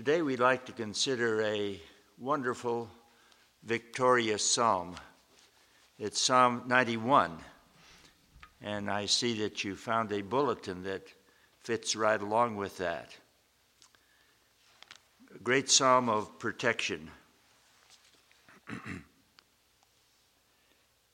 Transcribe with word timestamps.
Today 0.00 0.22
we'd 0.22 0.40
like 0.40 0.64
to 0.64 0.72
consider 0.72 1.42
a 1.42 1.78
wonderful, 2.16 2.88
victorious 3.64 4.42
psalm. 4.42 4.96
It's 5.98 6.18
Psalm 6.22 6.62
91, 6.66 7.36
and 8.62 8.90
I 8.90 9.04
see 9.04 9.42
that 9.42 9.62
you 9.62 9.76
found 9.76 10.10
a 10.10 10.22
bulletin 10.22 10.84
that 10.84 11.02
fits 11.58 11.94
right 11.96 12.18
along 12.18 12.56
with 12.56 12.78
that. 12.78 13.14
A 15.34 15.38
great 15.40 15.70
psalm 15.70 16.08
of 16.08 16.38
protection. 16.38 17.10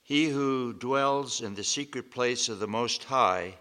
he 0.05 0.29
who 0.29 0.73
dwells 0.73 1.41
in 1.41 1.57
the 1.57 1.65
secret 1.65 2.13
place 2.13 2.49
of 2.49 2.61
the 2.61 2.69
Most 2.69 3.03
High 3.03 3.57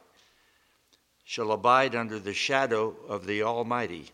shall 1.23 1.51
abide 1.51 1.95
under 1.95 2.19
the 2.19 2.35
shadow 2.35 2.95
of 3.07 3.25
the 3.25 3.41
Almighty. 3.41 4.11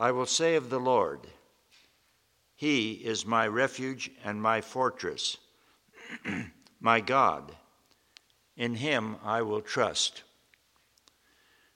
I 0.00 0.12
will 0.12 0.26
say 0.26 0.54
of 0.54 0.70
the 0.70 0.78
Lord, 0.78 1.26
He 2.54 2.92
is 2.92 3.26
my 3.26 3.48
refuge 3.48 4.12
and 4.22 4.40
my 4.40 4.60
fortress, 4.60 5.38
my 6.80 7.00
God. 7.00 7.56
In 8.56 8.76
Him 8.76 9.16
I 9.24 9.42
will 9.42 9.60
trust. 9.60 10.22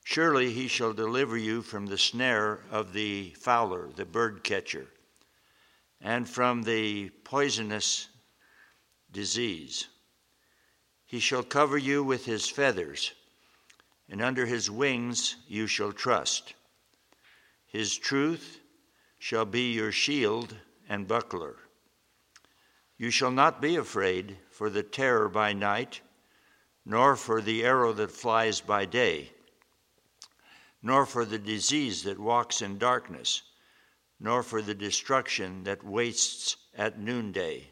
Surely 0.04 0.52
He 0.52 0.68
shall 0.68 0.92
deliver 0.92 1.36
you 1.36 1.62
from 1.62 1.86
the 1.86 1.98
snare 1.98 2.60
of 2.70 2.92
the 2.92 3.30
fowler, 3.40 3.90
the 3.90 4.04
bird 4.04 4.44
catcher, 4.44 4.86
and 6.00 6.28
from 6.28 6.62
the 6.62 7.10
poisonous 7.24 8.06
disease. 9.10 9.88
He 11.06 11.18
shall 11.18 11.42
cover 11.42 11.76
you 11.76 12.04
with 12.04 12.24
His 12.24 12.48
feathers, 12.48 13.14
and 14.08 14.22
under 14.22 14.46
His 14.46 14.70
wings 14.70 15.34
you 15.48 15.66
shall 15.66 15.92
trust. 15.92 16.54
His 17.72 17.96
truth 17.96 18.60
shall 19.18 19.46
be 19.46 19.72
your 19.72 19.92
shield 19.92 20.54
and 20.90 21.08
buckler. 21.08 21.56
You 22.98 23.10
shall 23.10 23.30
not 23.30 23.62
be 23.62 23.76
afraid 23.76 24.36
for 24.50 24.68
the 24.68 24.82
terror 24.82 25.30
by 25.30 25.54
night, 25.54 26.02
nor 26.84 27.16
for 27.16 27.40
the 27.40 27.64
arrow 27.64 27.94
that 27.94 28.10
flies 28.10 28.60
by 28.60 28.84
day, 28.84 29.32
nor 30.82 31.06
for 31.06 31.24
the 31.24 31.38
disease 31.38 32.02
that 32.02 32.18
walks 32.18 32.60
in 32.60 32.76
darkness, 32.76 33.40
nor 34.20 34.42
for 34.42 34.60
the 34.60 34.74
destruction 34.74 35.64
that 35.64 35.82
wastes 35.82 36.58
at 36.76 36.98
noonday. 36.98 37.70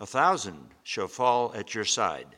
A 0.00 0.06
thousand 0.06 0.70
shall 0.82 1.06
fall 1.06 1.54
at 1.54 1.72
your 1.72 1.84
side, 1.84 2.36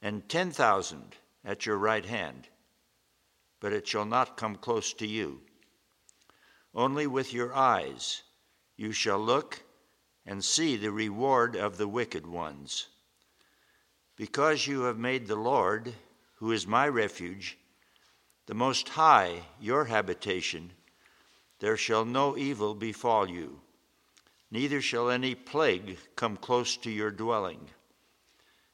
and 0.00 0.26
ten 0.30 0.50
thousand 0.50 1.14
at 1.44 1.66
your 1.66 1.76
right 1.76 2.06
hand 2.06 2.48
but 3.62 3.72
it 3.72 3.86
shall 3.86 4.04
not 4.04 4.36
come 4.36 4.56
close 4.56 4.92
to 4.92 5.06
you. 5.06 5.40
Only 6.74 7.06
with 7.06 7.32
your 7.32 7.54
eyes 7.54 8.22
you 8.76 8.90
shall 8.90 9.20
look 9.20 9.62
and 10.26 10.44
see 10.44 10.76
the 10.76 10.90
reward 10.90 11.54
of 11.54 11.76
the 11.76 11.86
wicked 11.86 12.26
ones. 12.26 12.88
Because 14.16 14.66
you 14.66 14.82
have 14.82 14.98
made 14.98 15.28
the 15.28 15.36
Lord, 15.36 15.94
who 16.34 16.50
is 16.50 16.66
my 16.66 16.88
refuge, 16.88 17.56
the 18.46 18.54
Most 18.54 18.88
High 18.88 19.46
your 19.60 19.84
habitation, 19.84 20.72
there 21.60 21.76
shall 21.76 22.04
no 22.04 22.36
evil 22.36 22.74
befall 22.74 23.30
you, 23.30 23.60
neither 24.50 24.80
shall 24.80 25.08
any 25.08 25.36
plague 25.36 25.98
come 26.16 26.36
close 26.36 26.76
to 26.78 26.90
your 26.90 27.12
dwelling. 27.12 27.70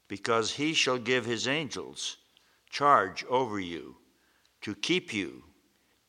Because 0.08 0.52
he 0.52 0.72
shall 0.72 0.98
give 0.98 1.26
his 1.26 1.46
angels 1.46 2.16
charge 2.70 3.22
over 3.26 3.60
you 3.60 3.96
to 4.68 4.74
keep 4.74 5.14
you 5.14 5.42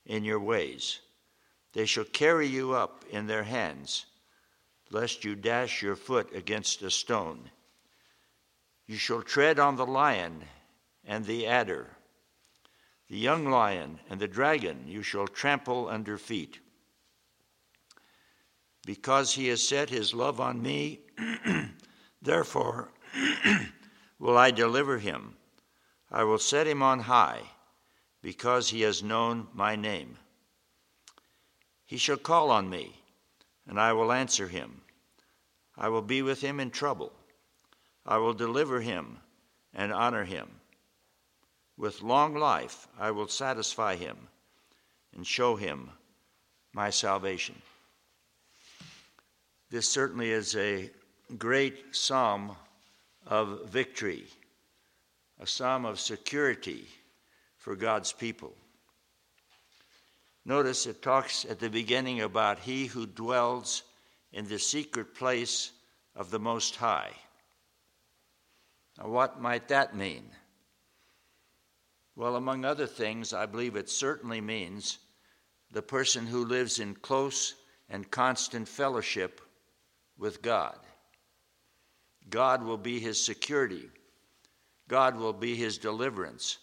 in 0.06 0.26
your 0.26 0.42
ways. 0.42 1.00
They 1.72 1.86
shall 1.86 2.04
carry 2.04 2.46
you 2.46 2.74
up 2.74 3.06
in 3.10 3.26
their 3.26 3.44
hands, 3.44 4.06
lest 4.92 5.24
you 5.24 5.34
dash 5.34 5.82
your 5.82 5.96
foot 5.96 6.36
against 6.36 6.82
a 6.82 6.92
stone. 6.92 7.50
You 8.86 8.98
shall 8.98 9.22
tread 9.22 9.60
on 9.60 9.78
the 9.78 9.86
lion 9.86 10.44
and 11.06 11.26
the 11.26 11.48
adder, 11.48 11.88
the 13.08 13.18
young 13.18 13.50
lion 13.50 13.98
and 14.10 14.20
the 14.20 14.28
dragon 14.28 14.84
you 14.86 15.04
shall 15.04 15.28
trample 15.28 15.88
under 15.88 16.18
feet. 16.18 16.60
Because 18.86 19.32
he 19.32 19.48
has 19.48 19.66
set 19.66 19.90
his 19.90 20.14
love 20.14 20.42
on 20.42 20.62
me, 20.62 21.00
therefore 22.22 22.92
will 24.20 24.38
I 24.38 24.52
deliver 24.52 24.98
him. 24.98 25.38
I 26.12 26.26
will 26.26 26.40
set 26.40 26.68
him 26.68 26.84
on 26.84 27.00
high 27.00 27.44
because 28.22 28.70
he 28.70 28.82
has 28.82 29.04
known 29.04 29.48
my 29.54 29.76
name. 29.76 30.18
He 31.86 31.98
shall 31.98 32.18
call 32.18 32.52
on 32.52 32.70
me, 32.70 32.96
and 33.68 33.80
I 33.80 33.94
will 33.94 34.12
answer 34.12 34.48
him. 34.48 34.82
I 35.78 35.90
will 35.90 36.02
be 36.02 36.22
with 36.22 36.42
him 36.42 36.60
in 36.60 36.72
trouble. 36.72 37.12
I 38.06 38.18
will 38.18 38.34
deliver 38.34 38.82
him 38.82 39.18
and 39.74 39.94
honor 39.94 40.26
him. 40.26 40.50
With 41.78 42.02
long 42.02 42.36
life 42.36 42.88
I 43.00 43.12
will 43.12 43.28
satisfy 43.28 43.96
him 43.96 44.18
and 45.16 45.26
show 45.26 45.56
him 45.56 45.90
my 46.74 46.90
salvation. 46.90 47.56
This 49.70 49.88
certainly 49.88 50.32
is 50.32 50.56
a 50.56 50.90
great 51.38 51.96
psalm 51.96 52.56
of 53.26 53.70
victory, 53.70 54.26
a 55.40 55.48
psalm 55.48 55.86
of 55.86 56.00
security 56.00 56.88
for 57.70 57.76
God's 57.76 58.12
people. 58.12 58.52
Notice 60.44 60.88
it 60.88 61.04
talks 61.04 61.46
at 61.46 61.60
the 61.60 61.70
beginning 61.70 62.22
about 62.22 62.58
he 62.58 62.88
who 62.88 63.06
dwells 63.06 63.84
in 64.34 64.48
the 64.48 64.58
secret 64.58 65.14
place 65.14 65.72
of 66.16 66.32
the 66.32 66.40
Most 66.40 66.78
High. 66.78 67.12
Now, 68.98 69.10
what 69.10 69.40
might 69.40 69.68
that 69.68 69.96
mean? 69.96 70.24
Well, 72.16 72.38
among 72.38 72.66
other 72.66 72.88
things, 72.88 73.36
I 73.36 73.46
believe 73.46 73.76
it 73.76 73.88
certainly 73.88 74.42
means 74.42 74.98
the 75.72 75.84
person 75.84 76.26
who 76.26 76.46
lives 76.46 76.80
in 76.80 76.96
close 76.96 77.54
and 77.88 78.10
constant 78.10 78.68
fellowship 78.68 79.42
with 80.18 80.42
God. 80.42 80.80
God 82.32 82.64
will 82.64 82.80
be 82.80 83.00
his 83.00 83.24
security, 83.24 83.92
God 84.88 85.20
will 85.20 85.34
be 85.34 85.54
his 85.54 85.78
deliverance. 85.78 86.58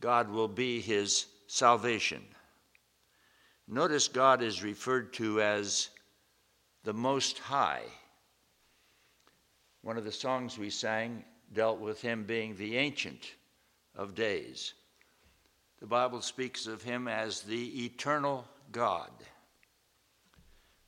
God 0.00 0.30
will 0.30 0.48
be 0.48 0.80
his 0.80 1.26
salvation. 1.46 2.22
Notice 3.68 4.08
God 4.08 4.42
is 4.42 4.64
referred 4.64 5.12
to 5.14 5.40
as 5.40 5.90
the 6.84 6.92
Most 6.92 7.38
High. 7.38 7.82
One 9.82 9.96
of 9.96 10.04
the 10.04 10.12
songs 10.12 10.58
we 10.58 10.70
sang 10.70 11.24
dealt 11.52 11.78
with 11.78 12.00
him 12.00 12.24
being 12.24 12.56
the 12.56 12.76
Ancient 12.76 13.34
of 13.94 14.14
Days. 14.14 14.74
The 15.80 15.86
Bible 15.86 16.20
speaks 16.20 16.66
of 16.66 16.82
him 16.82 17.08
as 17.08 17.42
the 17.42 17.84
eternal 17.84 18.46
God. 18.72 19.10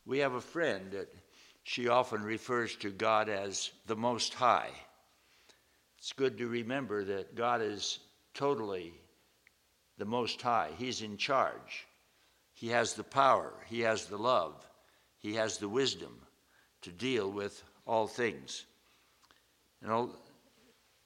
We 0.05 0.19
have 0.19 0.35
a 0.35 0.41
friend 0.41 0.91
that 0.93 1.09
she 1.63 1.89
often 1.89 2.23
refers 2.23 2.75
to 2.77 2.91
God 2.91 3.29
as 3.29 3.71
the 3.87 3.97
Most 3.97 4.35
High. 4.35 4.71
It's 5.99 6.13
good 6.13 6.37
to 6.39 6.49
remember 6.49 7.05
that 7.05 7.37
God 7.37 7.63
is 7.63 8.01
totally 8.35 8.93
the 10.03 10.07
Most 10.07 10.43
High. 10.43 10.71
He's 10.79 11.01
in 11.01 11.17
charge. 11.17 11.87
He 12.55 12.67
has 12.71 12.95
the 12.95 13.05
power, 13.05 13.53
He 13.69 13.83
has 13.83 14.07
the 14.07 14.17
love, 14.17 14.69
He 15.21 15.35
has 15.35 15.59
the 15.59 15.69
wisdom 15.69 16.19
to 16.81 16.91
deal 16.91 17.31
with 17.31 17.63
all 17.87 18.09
things. 18.09 18.67
And 19.81 20.11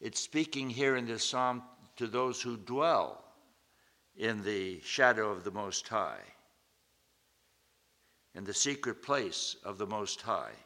it's 0.01 0.19
speaking 0.19 0.71
here 0.71 0.97
in 0.97 1.07
this 1.07 1.29
psalm 1.29 1.63
to 1.97 2.07
those 2.07 2.41
who 2.41 2.57
dwell 2.57 3.23
in 4.17 4.43
the 4.43 4.81
shadow 4.81 5.31
of 5.31 5.45
the 5.45 5.51
Most 5.51 5.87
High, 5.87 6.25
in 8.35 8.45
the 8.45 8.55
secret 8.55 9.03
place 9.03 9.57
of 9.63 9.77
the 9.77 9.87
Most 9.87 10.23
High. 10.23 10.57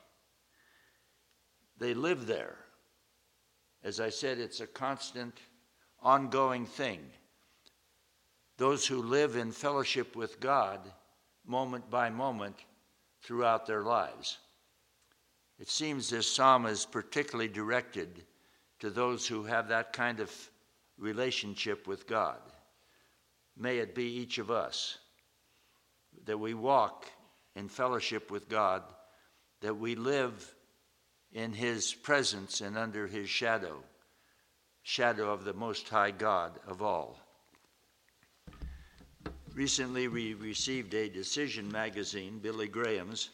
They 1.78 1.94
live 1.94 2.28
there. 2.28 2.58
As 3.82 3.98
I 3.98 4.10
said, 4.10 4.38
it's 4.38 4.60
a 4.60 4.68
constant, 4.68 5.36
ongoing 6.00 6.64
thing 6.64 7.00
those 8.60 8.86
who 8.86 9.00
live 9.00 9.36
in 9.36 9.50
fellowship 9.52 10.14
with 10.14 10.38
God 10.38 10.80
moment 11.46 11.88
by 11.88 12.10
moment 12.10 12.56
throughout 13.22 13.66
their 13.66 13.82
lives. 13.82 14.36
It 15.58 15.70
seems 15.70 16.10
this 16.10 16.30
psalm 16.30 16.66
is 16.66 16.84
particularly 16.84 17.48
directed 17.48 18.22
to 18.80 18.90
those 18.90 19.26
who 19.26 19.44
have 19.44 19.68
that 19.68 19.94
kind 19.94 20.20
of 20.20 20.30
relationship 20.98 21.86
with 21.86 22.06
God. 22.06 22.36
May 23.56 23.78
it 23.78 23.94
be 23.94 24.04
each 24.04 24.36
of 24.36 24.50
us 24.50 24.98
that 26.26 26.38
we 26.38 26.52
walk 26.52 27.06
in 27.56 27.66
fellowship 27.66 28.30
with 28.30 28.46
God, 28.50 28.82
that 29.62 29.78
we 29.78 29.94
live 29.94 30.54
in 31.32 31.54
His 31.54 31.94
presence 31.94 32.60
and 32.60 32.76
under 32.76 33.06
His 33.06 33.30
shadow, 33.30 33.82
shadow 34.82 35.32
of 35.32 35.44
the 35.44 35.54
Most 35.54 35.88
High 35.88 36.10
God 36.10 36.60
of 36.66 36.82
all. 36.82 37.18
Recently, 39.54 40.06
we 40.06 40.34
received 40.34 40.94
a 40.94 41.08
Decision 41.08 41.70
magazine, 41.72 42.38
Billy 42.38 42.68
Graham's. 42.68 43.30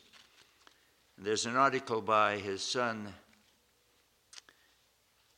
There's 1.19 1.45
an 1.45 1.57
article 1.57 2.01
by 2.01 2.39
his 2.39 2.63
son, 2.63 3.13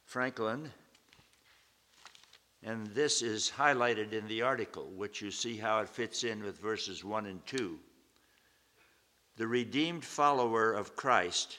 Franklin, 0.04 0.70
and 2.62 2.86
this 2.88 3.22
is 3.22 3.50
highlighted 3.56 4.12
in 4.12 4.28
the 4.28 4.42
article, 4.42 4.88
which 4.94 5.20
you 5.20 5.32
see 5.32 5.56
how 5.56 5.80
it 5.80 5.88
fits 5.88 6.22
in 6.22 6.44
with 6.44 6.60
verses 6.60 7.02
1 7.02 7.26
and 7.26 7.44
2. 7.44 7.76
The 9.36 9.48
redeemed 9.48 10.04
follower 10.04 10.72
of 10.72 10.94
Christ 10.94 11.58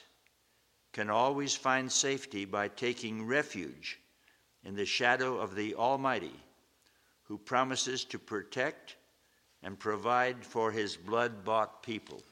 can 0.94 1.10
always 1.10 1.54
find 1.54 1.92
safety 1.92 2.46
by 2.46 2.68
taking 2.68 3.26
refuge 3.26 4.00
in 4.64 4.74
the 4.74 4.86
shadow 4.86 5.38
of 5.38 5.54
the 5.54 5.74
Almighty, 5.74 6.40
who 7.24 7.36
promises 7.36 8.02
to 8.06 8.18
protect 8.18 8.96
and 9.62 9.78
provide 9.78 10.44
for 10.44 10.70
his 10.70 10.96
blood 10.96 11.44
bought 11.44 11.82
people. 11.82 12.22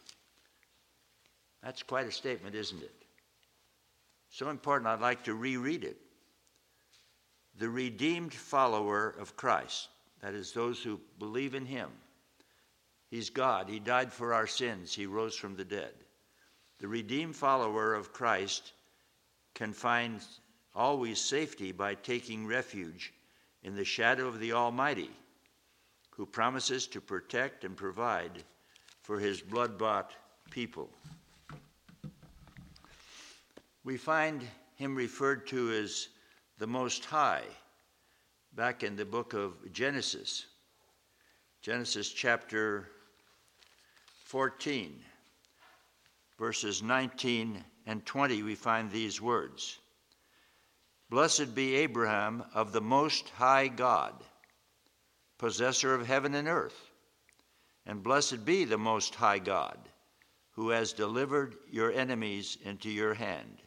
That's 1.62 1.82
quite 1.82 2.06
a 2.06 2.12
statement, 2.12 2.54
isn't 2.54 2.82
it? 2.82 2.94
So 4.30 4.50
important, 4.50 4.88
I'd 4.88 5.00
like 5.00 5.24
to 5.24 5.34
reread 5.34 5.84
it. 5.84 5.96
The 7.58 7.68
redeemed 7.68 8.32
follower 8.32 9.14
of 9.18 9.36
Christ, 9.36 9.88
that 10.22 10.34
is, 10.34 10.52
those 10.52 10.82
who 10.82 11.00
believe 11.18 11.54
in 11.54 11.66
him. 11.66 11.90
He's 13.10 13.30
God. 13.30 13.68
He 13.68 13.80
died 13.80 14.12
for 14.12 14.34
our 14.34 14.46
sins. 14.46 14.94
He 14.94 15.06
rose 15.06 15.34
from 15.34 15.56
the 15.56 15.64
dead. 15.64 15.92
The 16.78 16.88
redeemed 16.88 17.34
follower 17.34 17.94
of 17.94 18.12
Christ 18.12 18.72
can 19.54 19.72
find 19.72 20.20
always 20.74 21.20
safety 21.20 21.72
by 21.72 21.94
taking 21.94 22.46
refuge 22.46 23.12
in 23.62 23.74
the 23.74 23.84
shadow 23.84 24.28
of 24.28 24.38
the 24.38 24.52
Almighty 24.52 25.10
who 26.18 26.26
promises 26.26 26.88
to 26.88 27.00
protect 27.00 27.64
and 27.64 27.76
provide 27.76 28.42
for 29.02 29.20
his 29.20 29.40
blood 29.40 29.78
bought 29.78 30.12
people. 30.50 30.90
We 33.84 33.96
find 33.96 34.42
him 34.74 34.96
referred 34.96 35.46
to 35.46 35.72
as 35.72 36.08
the 36.58 36.66
Most 36.66 37.04
High 37.04 37.44
back 38.52 38.82
in 38.82 38.96
the 38.96 39.04
book 39.04 39.32
of 39.32 39.72
Genesis. 39.72 40.46
Genesis 41.62 42.12
chapter 42.12 42.88
14, 44.24 44.98
verses 46.36 46.82
19 46.82 47.64
and 47.86 48.04
20, 48.04 48.42
we 48.42 48.56
find 48.56 48.90
these 48.90 49.22
words 49.22 49.78
Blessed 51.10 51.54
be 51.54 51.76
Abraham 51.76 52.42
of 52.54 52.72
the 52.72 52.80
Most 52.80 53.28
High 53.30 53.68
God 53.68 54.14
possessor 55.38 55.94
of 55.94 56.06
heaven 56.06 56.34
and 56.34 56.48
earth. 56.48 56.90
And 57.86 58.02
blessed 58.02 58.44
be 58.44 58.64
the 58.64 58.76
Most 58.76 59.14
High 59.14 59.38
God, 59.38 59.78
who 60.52 60.70
has 60.70 60.92
delivered 60.92 61.56
your 61.70 61.92
enemies 61.92 62.58
into 62.64 62.90
your 62.90 63.14
hand. 63.14 63.62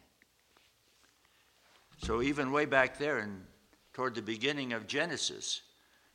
So, 1.98 2.22
even 2.22 2.52
way 2.52 2.66
back 2.66 2.98
there 2.98 3.18
and 3.18 3.44
toward 3.92 4.14
the 4.14 4.22
beginning 4.22 4.72
of 4.72 4.86
Genesis, 4.86 5.62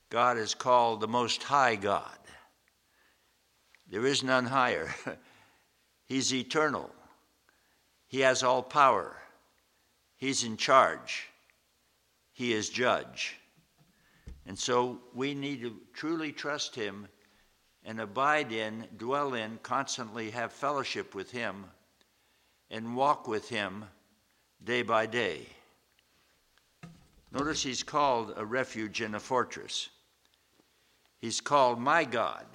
God 0.09 0.37
is 0.37 0.53
called 0.53 1.01
the 1.01 1.07
Most 1.07 1.43
High 1.43 1.75
God. 1.75 2.17
There 3.89 4.05
is 4.05 4.23
none 4.23 4.45
higher. 4.45 4.93
He's 6.05 6.33
eternal. 6.33 6.89
He 8.07 8.21
has 8.21 8.43
all 8.43 8.63
power. 8.63 9.15
He's 10.15 10.43
in 10.43 10.57
charge. 10.57 11.27
He 12.31 12.53
is 12.53 12.69
judge. 12.69 13.37
And 14.47 14.57
so 14.57 14.99
we 15.13 15.35
need 15.35 15.61
to 15.61 15.75
truly 15.93 16.31
trust 16.31 16.73
Him 16.73 17.09
and 17.83 17.99
abide 17.99 18.53
in, 18.53 18.87
dwell 18.97 19.33
in, 19.33 19.59
constantly 19.61 20.31
have 20.31 20.53
fellowship 20.53 21.13
with 21.13 21.29
Him 21.29 21.65
and 22.71 22.95
walk 22.95 23.27
with 23.27 23.49
Him 23.49 23.83
day 24.63 24.83
by 24.83 25.05
day. 25.05 25.47
Notice 27.33 27.61
He's 27.61 27.83
called 27.83 28.33
a 28.37 28.45
refuge 28.45 29.01
and 29.01 29.15
a 29.15 29.19
fortress. 29.19 29.89
He's 31.19 31.41
called 31.41 31.79
my 31.79 32.05
God, 32.05 32.45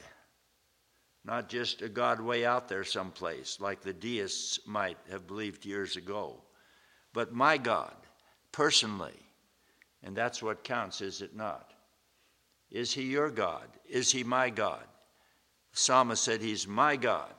not 1.27 1.51
just 1.51 1.83
a 1.83 1.91
God 1.91 2.23
way 2.23 2.47
out 2.47 2.69
there 2.69 2.85
someplace 2.85 3.59
like 3.61 3.83
the 3.83 3.93
deists 3.93 4.61
might 4.67 4.97
have 5.11 5.27
believed 5.27 5.67
years 5.67 5.97
ago, 5.97 6.41
but 7.13 7.35
my 7.35 7.59
God, 7.59 7.95
personally. 8.51 9.19
And 10.03 10.17
that's 10.17 10.43
what 10.43 10.65
counts, 10.65 11.01
is 11.01 11.21
it 11.21 11.37
not? 11.37 11.72
Is 12.73 12.95
he 12.95 13.03
your 13.03 13.31
God? 13.31 13.69
Is 13.89 14.11
he 14.11 14.25
my 14.25 14.49
God? 14.49 14.85
The 15.73 15.79
psalmist 15.79 16.25
said, 16.25 16.41
He's 16.41 16.67
my 16.67 16.97
God. 16.97 17.35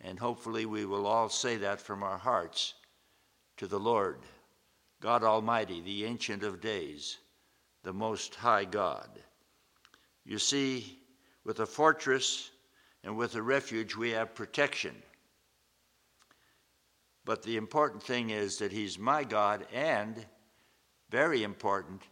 And 0.00 0.18
hopefully 0.18 0.66
we 0.66 0.84
will 0.84 1.06
all 1.06 1.28
say 1.28 1.56
that 1.58 1.80
from 1.80 2.02
our 2.02 2.18
hearts 2.18 2.74
to 3.58 3.68
the 3.68 3.78
Lord, 3.78 4.18
God 5.00 5.22
Almighty, 5.22 5.80
the 5.80 6.04
Ancient 6.04 6.42
of 6.42 6.60
Days, 6.60 7.18
the 7.84 7.92
Most 7.92 8.34
High 8.34 8.64
God. 8.64 9.08
You 10.24 10.38
see, 10.38 10.98
with 11.44 11.60
a 11.60 11.66
fortress 11.66 12.50
and 13.04 13.16
with 13.16 13.36
a 13.36 13.42
refuge, 13.42 13.94
we 13.94 14.10
have 14.10 14.34
protection. 14.34 14.94
But 17.24 17.42
the 17.44 17.56
important 17.56 18.02
thing 18.02 18.30
is 18.30 18.58
that 18.58 18.72
He's 18.72 18.98
my 18.98 19.22
God, 19.22 19.64
and 19.72 20.26
very 21.08 21.44
important, 21.44 22.02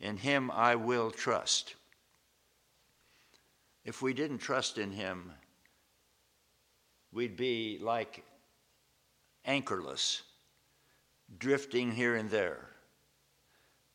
in 0.00 0.16
him 0.16 0.50
I 0.50 0.74
will 0.74 1.10
trust. 1.10 1.74
If 3.84 4.02
we 4.02 4.14
didn't 4.14 4.38
trust 4.38 4.78
in 4.78 4.92
him, 4.92 5.32
we'd 7.12 7.36
be 7.36 7.78
like 7.80 8.24
anchorless, 9.44 10.22
drifting 11.38 11.92
here 11.92 12.16
and 12.16 12.30
there. 12.30 12.66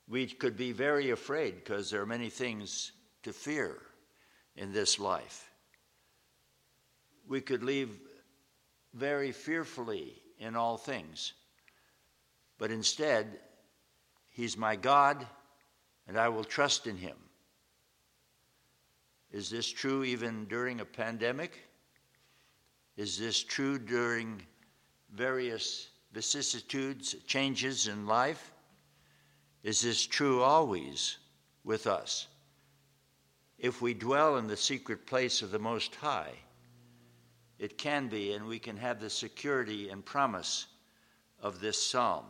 We 0.07 0.27
could 0.27 0.55
be 0.55 0.71
very 0.71 1.09
afraid 1.11 1.55
because 1.55 1.89
there 1.89 2.01
are 2.01 2.05
many 2.05 2.29
things 2.29 2.91
to 3.23 3.33
fear 3.33 3.77
in 4.55 4.71
this 4.71 4.99
life. 4.99 5.49
We 7.27 7.41
could 7.41 7.63
live 7.63 7.89
very 8.93 9.31
fearfully 9.31 10.21
in 10.39 10.55
all 10.55 10.77
things. 10.77 11.33
But 12.57 12.71
instead, 12.71 13.39
He's 14.29 14.57
my 14.57 14.75
God, 14.75 15.25
and 16.07 16.17
I 16.17 16.29
will 16.29 16.43
trust 16.43 16.87
in 16.87 16.97
him. 16.97 17.17
Is 19.31 19.49
this 19.49 19.69
true 19.69 20.03
even 20.03 20.45
during 20.45 20.79
a 20.79 20.85
pandemic? 20.85 21.59
Is 22.95 23.17
this 23.17 23.43
true 23.43 23.77
during 23.77 24.41
various 25.13 25.89
vicissitudes, 26.13 27.15
changes 27.27 27.87
in 27.87 28.05
life? 28.05 28.53
Is 29.63 29.81
this 29.81 30.05
true 30.05 30.41
always 30.41 31.17
with 31.63 31.87
us? 31.87 32.27
If 33.57 33.81
we 33.81 33.93
dwell 33.93 34.37
in 34.37 34.47
the 34.47 34.57
secret 34.57 35.05
place 35.05 35.41
of 35.41 35.51
the 35.51 35.59
Most 35.59 35.95
High, 35.95 36.33
it 37.57 37.77
can 37.77 38.07
be, 38.07 38.33
and 38.33 38.45
we 38.45 38.59
can 38.59 38.77
have 38.77 38.99
the 38.99 39.09
security 39.09 39.89
and 39.89 40.05
promise 40.05 40.67
of 41.41 41.59
this 41.59 41.81
psalm. 41.81 42.25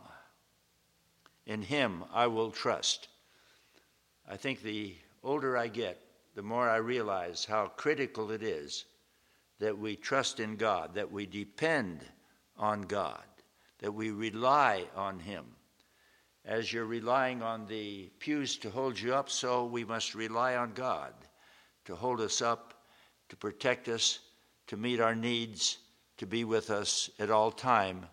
In 1.46 1.62
Him 1.62 2.04
I 2.12 2.26
will 2.26 2.50
trust. 2.50 3.08
I 4.28 4.36
think 4.36 4.62
the 4.62 4.94
older 5.22 5.56
I 5.56 5.68
get, 5.68 6.00
the 6.34 6.42
more 6.42 6.68
I 6.68 6.76
realize 6.76 7.44
how 7.44 7.68
critical 7.68 8.30
it 8.32 8.42
is 8.42 8.84
that 9.58 9.78
we 9.78 9.96
trust 9.96 10.40
in 10.40 10.56
God, 10.56 10.94
that 10.94 11.10
we 11.10 11.26
depend 11.26 12.04
on 12.56 12.82
God, 12.82 13.24
that 13.78 13.92
we 13.92 14.10
rely 14.10 14.84
on 14.94 15.18
Him. 15.18 15.44
As 16.44 16.72
you're 16.72 16.86
relying 16.86 17.42
on 17.42 17.66
the 17.66 18.10
pews 18.18 18.56
to 18.58 18.70
hold 18.70 18.98
you 18.98 19.14
up, 19.14 19.30
so 19.30 19.64
we 19.64 19.84
must 19.84 20.14
rely 20.14 20.56
on 20.56 20.72
God 20.72 21.12
to 21.86 21.94
hold 21.94 22.20
us 22.20 22.42
up, 22.42 22.74
to 23.28 23.36
protect 23.36 23.88
us, 23.88 24.20
to 24.66 24.76
meet 24.76 25.00
our 25.00 25.14
needs, 25.14 25.78
to 26.18 26.26
be 26.26 26.44
with 26.44 26.70
us 26.70 27.10
at 27.18 27.30
all 27.30 27.50
time, 27.50 28.06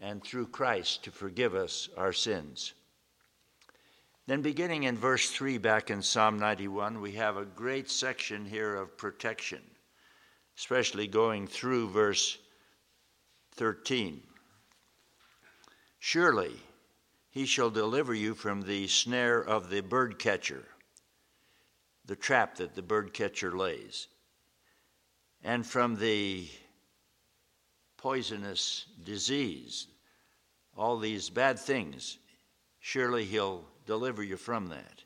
and 0.00 0.22
through 0.24 0.46
Christ 0.46 1.04
to 1.04 1.10
forgive 1.10 1.54
us 1.54 1.88
our 1.96 2.12
sins. 2.12 2.72
Then, 4.26 4.40
beginning 4.40 4.84
in 4.84 4.96
verse 4.96 5.30
3 5.30 5.58
back 5.58 5.90
in 5.90 6.00
Psalm 6.00 6.38
91, 6.38 7.00
we 7.00 7.12
have 7.12 7.36
a 7.36 7.44
great 7.44 7.90
section 7.90 8.44
here 8.44 8.76
of 8.76 8.96
protection, 8.96 9.62
especially 10.56 11.08
going 11.08 11.48
through 11.48 11.88
verse 11.88 12.38
13. 13.56 14.22
Surely 15.98 16.54
he 17.30 17.46
shall 17.46 17.70
deliver 17.70 18.14
you 18.14 18.34
from 18.34 18.62
the 18.62 18.86
snare 18.86 19.40
of 19.40 19.70
the 19.70 19.80
birdcatcher, 19.80 20.66
the 22.04 22.14
trap 22.16 22.56
that 22.56 22.76
the 22.76 22.82
birdcatcher 22.82 23.56
lays, 23.56 24.06
and 25.42 25.66
from 25.66 25.96
the 25.96 26.48
poisonous 27.96 28.86
disease, 29.02 29.88
all 30.76 30.98
these 30.98 31.28
bad 31.28 31.58
things. 31.58 32.18
Surely 32.78 33.24
he'll 33.24 33.64
deliver 33.86 34.22
you 34.22 34.36
from 34.36 34.68
that. 34.68 35.02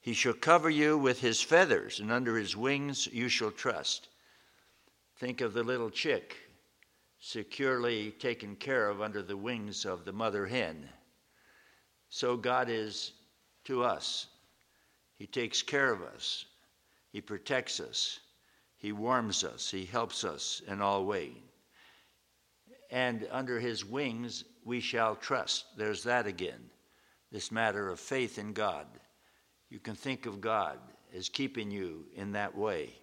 He 0.00 0.14
shall 0.14 0.34
cover 0.34 0.70
you 0.70 0.96
with 0.96 1.20
his 1.20 1.42
feathers, 1.42 2.00
and 2.00 2.10
under 2.10 2.36
his 2.36 2.56
wings 2.56 3.06
you 3.08 3.28
shall 3.28 3.50
trust. 3.50 4.08
Think 5.16 5.40
of 5.40 5.52
the 5.52 5.64
little 5.64 5.90
chick 5.90 6.36
securely 7.20 8.12
taken 8.12 8.54
care 8.56 8.88
of 8.88 9.02
under 9.02 9.22
the 9.22 9.36
wings 9.36 9.84
of 9.84 10.04
the 10.04 10.12
mother 10.12 10.46
hen. 10.46 10.88
So 12.08 12.36
God 12.36 12.68
is 12.70 13.12
to 13.64 13.82
us. 13.82 14.26
He 15.16 15.26
takes 15.26 15.62
care 15.62 15.92
of 15.92 16.00
us, 16.00 16.44
He 17.10 17.20
protects 17.20 17.80
us, 17.80 18.20
He 18.76 18.92
warms 18.92 19.42
us, 19.42 19.68
He 19.68 19.84
helps 19.84 20.22
us 20.22 20.62
in 20.68 20.80
all 20.80 21.04
ways. 21.04 21.34
And 22.90 23.26
under 23.30 23.58
His 23.58 23.84
wings 23.84 24.44
we 24.64 24.80
shall 24.80 25.16
trust. 25.16 25.76
There's 25.76 26.04
that 26.04 26.26
again, 26.26 26.70
this 27.30 27.52
matter 27.52 27.88
of 27.88 28.00
faith 28.00 28.38
in 28.38 28.52
God. 28.52 28.86
You 29.68 29.78
can 29.78 29.94
think 29.94 30.26
of 30.26 30.40
God 30.40 30.78
as 31.14 31.28
keeping 31.28 31.70
you 31.70 32.06
in 32.14 32.32
that 32.32 32.56
way. 32.56 32.94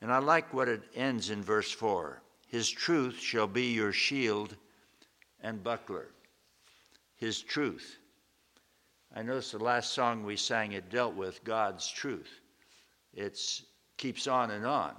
And 0.00 0.12
I 0.12 0.18
like 0.18 0.52
what 0.52 0.68
it 0.68 0.82
ends 0.94 1.30
in 1.30 1.42
verse 1.42 1.70
4 1.70 2.20
His 2.48 2.68
truth 2.68 3.18
shall 3.18 3.46
be 3.46 3.72
your 3.72 3.92
shield 3.92 4.56
and 5.40 5.62
buckler. 5.62 6.08
His 7.16 7.40
truth. 7.40 7.98
I 9.14 9.22
noticed 9.22 9.52
the 9.52 9.58
last 9.58 9.92
song 9.92 10.24
we 10.24 10.36
sang, 10.36 10.72
it 10.72 10.90
dealt 10.90 11.14
with 11.14 11.44
God's 11.44 11.88
truth. 11.88 12.40
It 13.12 13.38
keeps 13.98 14.26
on 14.26 14.50
and 14.50 14.66
on. 14.66 14.94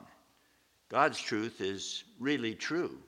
God's 0.90 1.20
truth 1.20 1.60
is 1.60 2.04
really 2.20 2.54
true. 2.54 3.00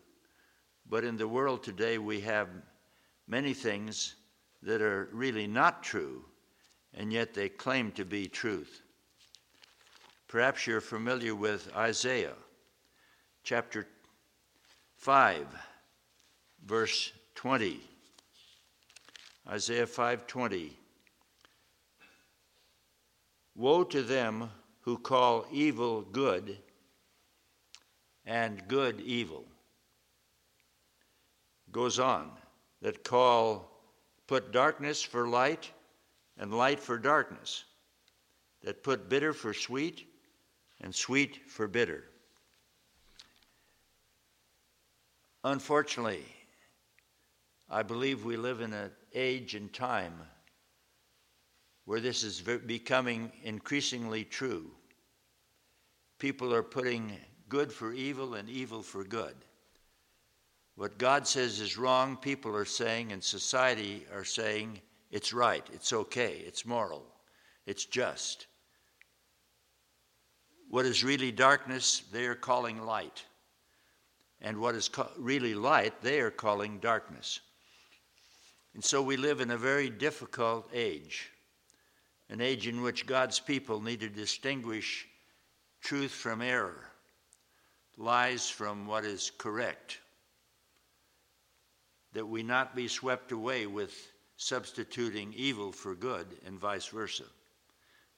But 0.90 1.04
in 1.04 1.16
the 1.16 1.28
world 1.28 1.64
today, 1.64 1.98
we 1.98 2.20
have 2.22 2.50
many 3.28 3.54
things 3.54 4.16
that 4.66 4.82
are 4.82 5.10
really 5.14 5.48
not 5.48 5.84
true, 5.84 6.26
and 6.94 7.14
yet 7.14 7.34
they 7.34 7.48
claim 7.48 7.92
to 7.92 8.04
be 8.04 8.28
truth. 8.28 8.82
Perhaps 10.28 10.68
you're 10.68 10.82
familiar 10.82 11.36
with 11.36 11.72
Isaiah 11.76 12.34
chapter 13.44 13.88
5 14.98 15.48
verse 16.66 17.14
20. 17.36 17.80
Isaiah 19.48 19.86
5:20 19.86 20.72
Woe 23.54 23.84
to 23.84 24.02
them 24.02 24.50
who 24.82 24.98
call 24.98 25.46
evil 25.52 26.02
good 26.02 26.58
and 28.26 28.68
good 28.68 29.00
evil. 29.02 29.46
Goes 31.72 32.00
on 32.00 32.32
that 32.82 33.04
call 33.04 33.75
put 34.28 34.52
darkness 34.52 35.02
for 35.02 35.28
light 35.28 35.72
and 36.38 36.54
light 36.54 36.80
for 36.80 36.98
darkness, 36.98 37.66
that 38.64 38.84
put 38.84 39.10
bitter 39.10 39.34
for 39.34 39.54
sweet 39.54 40.08
and 40.82 40.94
sweet 40.94 41.50
for 41.50 41.68
bitter. 41.68 42.04
Unfortunately, 45.44 46.26
I 47.70 47.84
believe 47.84 48.26
we 48.26 48.38
live 48.38 48.62
in 48.62 48.74
an 48.74 48.92
age 49.14 49.56
and 49.56 49.72
time 49.72 50.14
where 51.86 52.00
this 52.00 52.24
is 52.24 52.42
becoming 52.42 53.32
increasingly 53.44 54.24
true. 54.24 54.72
People 56.18 56.54
are 56.54 56.64
putting 56.64 57.12
good 57.48 57.72
for 57.72 57.94
evil 57.94 58.34
and 58.34 58.50
evil 58.50 58.82
for 58.82 59.04
good. 59.04 59.36
What 60.76 60.98
God 60.98 61.26
says 61.26 61.62
is 61.62 61.78
wrong, 61.78 62.18
people 62.18 62.56
are 62.56 62.66
saying, 62.66 63.12
and 63.12 63.24
society 63.24 64.06
are 64.14 64.26
saying 64.26 64.82
it's 65.10 65.32
right, 65.32 65.66
it's 65.74 65.94
okay, 65.94 66.44
it's 66.46 66.66
moral, 66.66 67.06
it's 67.66 67.86
just. 67.86 68.48
What 70.70 70.86
is 70.86 71.04
really 71.04 71.32
darkness, 71.32 72.04
they 72.12 72.26
are 72.26 72.36
calling 72.36 72.82
light. 72.82 73.24
And 74.42 74.60
what 74.60 74.76
is 74.76 74.90
really 75.18 75.56
light, 75.56 76.02
they 76.02 76.20
are 76.20 76.32
calling 76.32 76.80
darkness. 76.80 77.40
And 78.74 78.84
so 78.84 79.02
we 79.02 79.16
live 79.16 79.40
in 79.40 79.52
a 79.52 79.58
very 79.58 79.90
difficult 79.90 80.70
age, 80.74 81.32
an 82.30 82.42
age 82.42 82.68
in 82.68 82.82
which 82.82 83.06
God's 83.06 83.40
people 83.40 83.80
need 83.82 84.02
to 84.02 84.10
distinguish 84.10 85.08
truth 85.82 86.12
from 86.12 86.42
error, 86.42 86.92
lies 87.98 88.50
from 88.50 88.86
what 88.86 89.06
is 89.06 89.32
correct, 89.38 90.00
that 92.16 92.26
we 92.26 92.42
not 92.42 92.76
be 92.76 92.88
swept 92.88 93.34
away 93.34 93.68
with 93.68 94.12
substituting 94.38 95.34
evil 95.36 95.74
for 95.74 95.94
good 95.94 96.26
and 96.46 96.58
vice 96.58 96.88
versa 96.88 97.26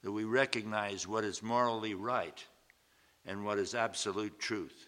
that 0.02 0.12
we 0.12 0.22
recognize 0.22 1.08
what 1.08 1.24
is 1.24 1.42
morally 1.42 1.94
right 1.94 2.44
and 3.26 3.44
what 3.44 3.58
is 3.58 3.74
absolute 3.74 4.38
truth. 4.38 4.86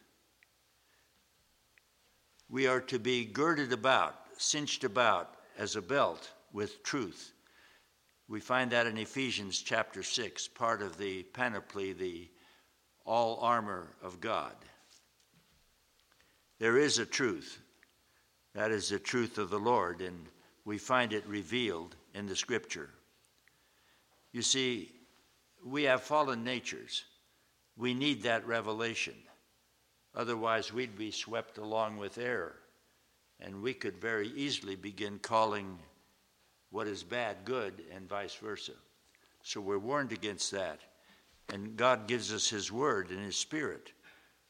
We 2.49 2.69
are 2.69 2.81
to 2.83 3.01
be 3.01 3.25
girded 3.25 3.73
about, 3.73 4.15
cinched 4.39 4.85
about 4.85 5.35
as 5.59 5.75
a 5.75 5.83
belt 5.83 6.31
with 6.53 6.85
truth. 6.85 7.33
We 8.29 8.39
find 8.39 8.71
that 8.71 8.87
in 8.87 8.97
Ephesians 8.97 9.61
chapter 9.61 10.05
6, 10.05 10.47
part 10.47 10.83
of 10.83 10.97
the 10.99 11.25
panoply, 11.25 11.93
the 11.93 12.29
all 13.05 13.41
armor 13.41 13.89
of 14.03 14.21
God. 14.21 14.55
There 16.61 16.79
is 16.79 17.01
a 17.01 17.07
truth. 17.07 17.61
That 18.61 18.73
is 18.73 18.91
the 18.91 18.99
truth 18.99 19.39
of 19.39 19.49
the 19.49 19.59
Lord, 19.59 20.03
and 20.03 20.27
we 20.67 20.77
find 20.77 21.15
it 21.15 21.27
revealed 21.27 21.97
in 22.13 22.27
the 22.27 22.37
scripture. 22.37 22.91
You 24.33 24.43
see, 24.43 24.93
we 25.65 25.85
have 25.85 26.03
fallen 26.03 26.45
natures. 26.45 27.05
We 27.79 27.95
need 27.95 28.23
that 28.25 28.47
revelation. 28.47 29.15
Otherwise, 30.15 30.75
we'd 30.75 30.99
be 30.99 31.11
swept 31.11 31.57
along 31.57 31.97
with 31.97 32.19
error. 32.19 32.57
And 33.41 33.63
we 33.63 33.73
could 33.73 33.97
very 33.97 34.29
easily 34.37 34.77
begin 34.77 35.21
calling 35.21 35.79
what 36.69 36.87
is 36.87 37.03
bad 37.03 37.39
good 37.47 37.83
and 37.91 38.07
vice 38.07 38.35
versa. 38.35 38.75
So 39.43 39.63
we're 39.63 39.79
warned 39.79 40.13
against 40.13 40.51
that. 40.51 40.81
And 41.51 41.79
God 41.79 42.07
gives 42.07 42.31
us 42.31 42.51
His 42.51 42.71
Word 42.71 43.09
and 43.09 43.25
His 43.25 43.39
Spirit 43.39 43.93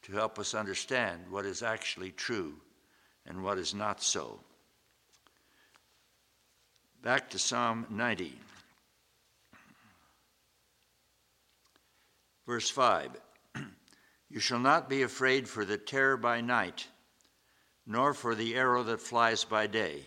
to 0.01 0.11
help 0.11 0.37
us 0.37 0.53
understand 0.53 1.21
what 1.29 1.45
is 1.45 1.63
actually 1.63 2.11
true 2.11 2.55
and 3.27 3.43
what 3.43 3.57
is 3.57 3.73
not 3.73 4.01
so. 4.01 4.39
Back 7.01 7.29
to 7.31 7.39
Psalm 7.39 7.87
90. 7.89 8.33
Verse 12.45 12.69
5 12.69 13.11
You 14.29 14.39
shall 14.39 14.59
not 14.59 14.89
be 14.89 15.03
afraid 15.03 15.47
for 15.47 15.65
the 15.65 15.77
terror 15.77 16.17
by 16.17 16.41
night, 16.41 16.87
nor 17.87 18.13
for 18.13 18.35
the 18.35 18.55
arrow 18.55 18.83
that 18.83 19.01
flies 19.01 19.43
by 19.43 19.67
day, 19.67 20.05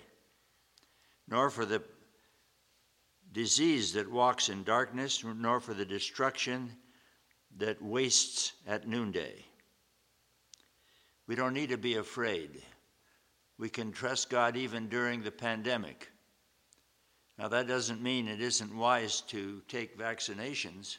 nor 1.28 1.50
for 1.50 1.64
the 1.64 1.82
disease 3.32 3.92
that 3.94 4.10
walks 4.10 4.48
in 4.48 4.62
darkness, 4.62 5.24
nor 5.24 5.58
for 5.58 5.74
the 5.74 5.84
destruction 5.84 6.70
that 7.56 7.82
wastes 7.82 8.52
at 8.66 8.86
noonday. 8.86 9.44
We 11.26 11.34
don't 11.34 11.54
need 11.54 11.70
to 11.70 11.78
be 11.78 11.96
afraid. 11.96 12.62
We 13.58 13.68
can 13.68 13.92
trust 13.92 14.30
God 14.30 14.56
even 14.56 14.88
during 14.88 15.22
the 15.22 15.30
pandemic. 15.30 16.10
Now, 17.38 17.48
that 17.48 17.66
doesn't 17.66 18.02
mean 18.02 18.28
it 18.28 18.40
isn't 18.40 18.76
wise 18.76 19.20
to 19.22 19.62
take 19.68 19.98
vaccinations 19.98 20.98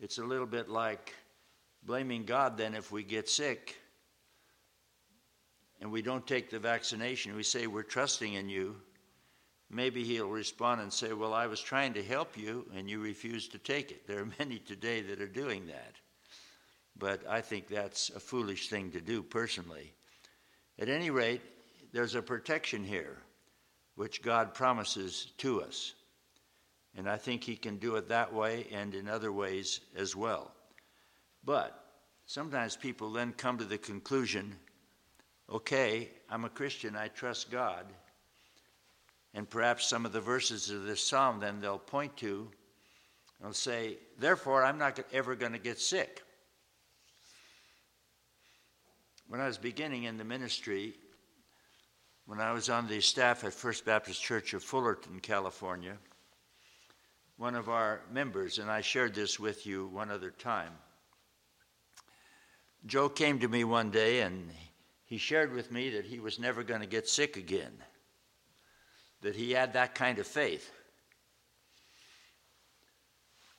it's 0.00 0.18
a 0.18 0.24
little 0.24 0.46
bit 0.46 0.68
like 0.68 1.14
blaming 1.82 2.24
God 2.24 2.56
then 2.58 2.74
if 2.74 2.90
we 2.90 3.02
get 3.02 3.28
sick 3.28 3.76
and 5.80 5.90
we 5.90 6.02
don't 6.02 6.26
take 6.26 6.50
the 6.50 6.58
vaccination. 6.58 7.34
We 7.34 7.42
say, 7.42 7.66
We're 7.66 7.82
trusting 7.82 8.34
in 8.34 8.48
you. 8.48 8.76
Maybe 9.70 10.04
he'll 10.04 10.28
respond 10.28 10.80
and 10.80 10.92
say, 10.92 11.12
Well, 11.12 11.32
I 11.32 11.46
was 11.46 11.60
trying 11.60 11.94
to 11.94 12.02
help 12.02 12.36
you 12.36 12.66
and 12.74 12.88
you 12.88 13.00
refused 13.00 13.52
to 13.52 13.58
take 13.58 13.90
it. 13.90 14.06
There 14.06 14.20
are 14.20 14.28
many 14.38 14.58
today 14.58 15.00
that 15.02 15.20
are 15.20 15.28
doing 15.28 15.66
that. 15.66 15.94
But 16.96 17.26
I 17.28 17.40
think 17.40 17.66
that's 17.66 18.10
a 18.10 18.20
foolish 18.20 18.68
thing 18.68 18.90
to 18.92 19.00
do 19.00 19.22
personally. 19.22 19.94
At 20.78 20.88
any 20.88 21.10
rate, 21.10 21.42
there's 21.92 22.14
a 22.14 22.22
protection 22.22 22.84
here 22.84 23.18
which 23.94 24.22
God 24.22 24.54
promises 24.54 25.32
to 25.38 25.62
us. 25.62 25.94
And 26.96 27.08
I 27.08 27.16
think 27.16 27.44
he 27.44 27.56
can 27.56 27.78
do 27.78 27.96
it 27.96 28.08
that 28.08 28.32
way 28.32 28.66
and 28.72 28.94
in 28.94 29.08
other 29.08 29.32
ways 29.32 29.80
as 29.96 30.16
well. 30.16 30.52
But 31.44 31.78
sometimes 32.26 32.76
people 32.76 33.10
then 33.12 33.32
come 33.32 33.58
to 33.58 33.64
the 33.64 33.78
conclusion 33.78 34.56
okay, 35.50 36.10
I'm 36.30 36.46
a 36.46 36.48
Christian, 36.48 36.96
I 36.96 37.08
trust 37.08 37.50
God. 37.50 37.84
And 39.34 39.48
perhaps 39.48 39.86
some 39.86 40.06
of 40.06 40.12
the 40.12 40.20
verses 40.20 40.70
of 40.70 40.84
this 40.84 41.06
psalm 41.06 41.38
then 41.38 41.60
they'll 41.60 41.78
point 41.78 42.16
to 42.18 42.48
and 43.42 43.54
say, 43.54 43.98
therefore, 44.18 44.64
I'm 44.64 44.78
not 44.78 44.98
ever 45.12 45.34
going 45.34 45.52
to 45.52 45.58
get 45.58 45.78
sick. 45.78 46.23
When 49.34 49.40
I 49.40 49.46
was 49.48 49.58
beginning 49.58 50.04
in 50.04 50.16
the 50.16 50.22
ministry, 50.22 50.94
when 52.24 52.38
I 52.38 52.52
was 52.52 52.70
on 52.70 52.86
the 52.86 53.00
staff 53.00 53.42
at 53.42 53.52
First 53.52 53.84
Baptist 53.84 54.22
Church 54.22 54.54
of 54.54 54.62
Fullerton, 54.62 55.18
California, 55.18 55.98
one 57.36 57.56
of 57.56 57.68
our 57.68 58.02
members, 58.12 58.60
and 58.60 58.70
I 58.70 58.80
shared 58.80 59.12
this 59.12 59.40
with 59.40 59.66
you 59.66 59.88
one 59.88 60.08
other 60.08 60.30
time. 60.30 60.70
Joe 62.86 63.08
came 63.08 63.40
to 63.40 63.48
me 63.48 63.64
one 63.64 63.90
day 63.90 64.20
and 64.20 64.50
he 65.04 65.18
shared 65.18 65.52
with 65.52 65.72
me 65.72 65.90
that 65.90 66.04
he 66.04 66.20
was 66.20 66.38
never 66.38 66.62
going 66.62 66.82
to 66.82 66.86
get 66.86 67.08
sick 67.08 67.36
again, 67.36 67.72
that 69.22 69.34
he 69.34 69.50
had 69.50 69.72
that 69.72 69.96
kind 69.96 70.20
of 70.20 70.28
faith. 70.28 70.70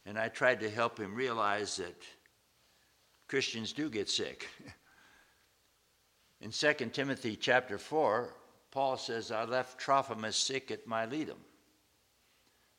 And 0.06 0.18
I 0.18 0.30
tried 0.30 0.62
to 0.62 0.70
help 0.70 0.98
him 0.98 1.14
realize 1.14 1.76
that 1.76 2.02
Christians 3.28 3.74
do 3.74 3.90
get 3.90 4.08
sick. 4.08 4.48
In 6.42 6.52
2 6.52 6.74
Timothy 6.92 7.36
chapter 7.36 7.78
4, 7.78 8.34
Paul 8.72 8.98
says, 8.98 9.32
I 9.32 9.46
left 9.46 9.80
Trophimus 9.80 10.36
sick 10.36 10.70
at 10.70 10.88
Miletum. 10.88 11.38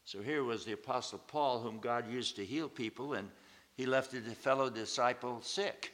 So 0.04 0.22
here 0.22 0.44
was 0.44 0.64
the 0.64 0.72
Apostle 0.72 1.20
Paul, 1.26 1.60
whom 1.60 1.78
God 1.78 2.08
used 2.08 2.36
to 2.36 2.44
heal 2.44 2.68
people, 2.68 3.14
and 3.14 3.28
he 3.74 3.86
left 3.86 4.14
a 4.14 4.20
fellow 4.20 4.70
disciple 4.70 5.40
sick. 5.42 5.92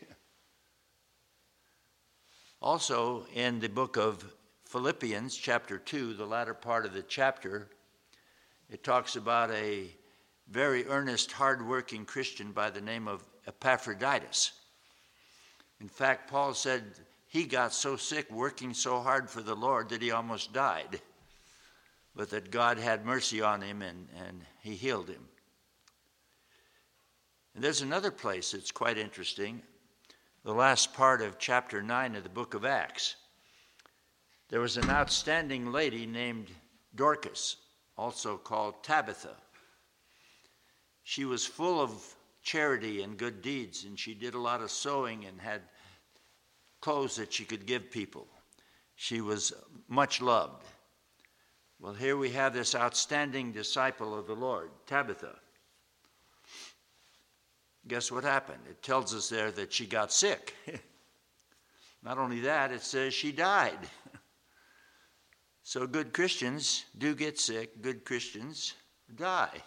Also, 2.60 3.26
in 3.34 3.58
the 3.58 3.68
book 3.68 3.96
of 3.96 4.34
Philippians, 4.66 5.34
chapter 5.36 5.78
2, 5.78 6.14
the 6.14 6.26
latter 6.26 6.54
part 6.54 6.84
of 6.84 6.92
the 6.92 7.02
chapter, 7.02 7.68
it 8.70 8.84
talks 8.84 9.16
about 9.16 9.50
a 9.50 9.88
very 10.48 10.86
earnest, 10.86 11.32
hard-working 11.32 12.04
Christian 12.04 12.52
by 12.52 12.70
the 12.70 12.80
name 12.80 13.08
of 13.08 13.24
Epaphroditus. 13.46 14.52
In 15.80 15.88
fact, 15.88 16.30
Paul 16.30 16.54
said 16.54 16.84
he 17.32 17.44
got 17.44 17.72
so 17.72 17.96
sick 17.96 18.30
working 18.30 18.74
so 18.74 19.00
hard 19.00 19.30
for 19.30 19.40
the 19.40 19.54
Lord 19.54 19.88
that 19.88 20.02
he 20.02 20.10
almost 20.10 20.52
died, 20.52 21.00
but 22.14 22.28
that 22.28 22.50
God 22.50 22.76
had 22.76 23.06
mercy 23.06 23.40
on 23.40 23.62
him 23.62 23.80
and, 23.80 24.06
and 24.22 24.42
he 24.60 24.74
healed 24.74 25.08
him. 25.08 25.26
And 27.54 27.64
there's 27.64 27.80
another 27.80 28.10
place 28.10 28.52
that's 28.52 28.70
quite 28.70 28.98
interesting 28.98 29.62
the 30.44 30.52
last 30.52 30.92
part 30.92 31.22
of 31.22 31.38
chapter 31.38 31.82
9 31.82 32.16
of 32.16 32.22
the 32.22 32.28
book 32.28 32.52
of 32.52 32.66
Acts. 32.66 33.16
There 34.50 34.60
was 34.60 34.76
an 34.76 34.90
outstanding 34.90 35.72
lady 35.72 36.04
named 36.04 36.50
Dorcas, 36.94 37.56
also 37.96 38.36
called 38.36 38.84
Tabitha. 38.84 39.36
She 41.02 41.24
was 41.24 41.46
full 41.46 41.80
of 41.80 42.14
charity 42.42 43.02
and 43.02 43.16
good 43.16 43.40
deeds, 43.40 43.84
and 43.84 43.98
she 43.98 44.12
did 44.12 44.34
a 44.34 44.38
lot 44.38 44.60
of 44.60 44.70
sewing 44.70 45.24
and 45.24 45.40
had 45.40 45.62
clothes 46.82 47.16
that 47.16 47.32
she 47.32 47.46
could 47.46 47.64
give 47.64 47.90
people. 47.90 48.26
She 48.94 49.22
was 49.22 49.54
much 49.88 50.20
loved. 50.20 50.62
Well, 51.80 51.94
here 51.94 52.18
we 52.18 52.30
have 52.30 52.52
this 52.52 52.74
outstanding 52.74 53.52
disciple 53.52 54.16
of 54.16 54.26
the 54.26 54.34
Lord, 54.34 54.70
Tabitha 54.86 55.36
guess 57.86 58.12
what 58.12 58.24
happened? 58.24 58.60
It 58.68 58.82
tells 58.82 59.14
us 59.14 59.28
there 59.28 59.50
that 59.52 59.72
she 59.72 59.86
got 59.86 60.12
sick. 60.12 60.54
Not 62.02 62.18
only 62.18 62.40
that, 62.40 62.72
it 62.72 62.82
says 62.82 63.14
she 63.14 63.32
died. 63.32 63.78
so 65.62 65.86
good 65.86 66.12
Christians 66.12 66.84
do 66.98 67.14
get 67.14 67.38
sick, 67.38 67.80
good 67.82 68.04
Christians 68.04 68.74
die. 69.14 69.62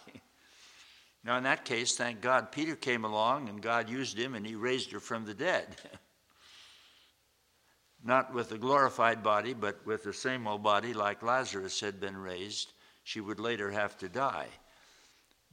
now, 1.24 1.36
in 1.36 1.44
that 1.44 1.64
case, 1.64 1.96
thank 1.96 2.20
God 2.20 2.52
Peter 2.52 2.76
came 2.76 3.04
along 3.04 3.48
and 3.48 3.62
God 3.62 3.88
used 3.88 4.18
him 4.18 4.34
and 4.34 4.46
he 4.46 4.54
raised 4.54 4.92
her 4.92 5.00
from 5.00 5.24
the 5.24 5.34
dead. 5.34 5.76
Not 8.06 8.32
with 8.32 8.52
a 8.52 8.58
glorified 8.58 9.24
body, 9.24 9.52
but 9.52 9.84
with 9.84 10.04
the 10.04 10.12
same 10.12 10.46
old 10.46 10.62
body 10.62 10.94
like 10.94 11.24
Lazarus 11.24 11.80
had 11.80 11.98
been 11.98 12.16
raised. 12.16 12.72
She 13.02 13.20
would 13.20 13.40
later 13.40 13.68
have 13.72 13.98
to 13.98 14.08
die. 14.08 14.46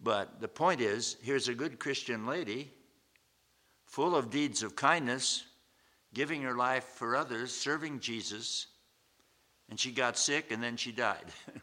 But 0.01 0.39
the 0.39 0.47
point 0.47 0.79
is 0.79 1.17
here's 1.23 1.47
a 1.47 1.55
good 1.55 1.79
Christian 1.79 2.27
lady, 2.27 2.69
full 3.85 4.15
of 4.15 4.29
deeds 4.29 4.61
of 4.61 4.75
kindness, 4.75 5.43
giving 6.13 6.43
her 6.43 6.55
life 6.55 6.83
for 6.83 7.15
others, 7.15 7.51
serving 7.51 7.99
Jesus, 7.99 8.67
and 9.67 9.79
she 9.79 9.91
got 9.91 10.15
sick 10.15 10.51
and 10.51 10.61
then 10.61 10.77
she 10.77 10.91
died. 10.91 11.25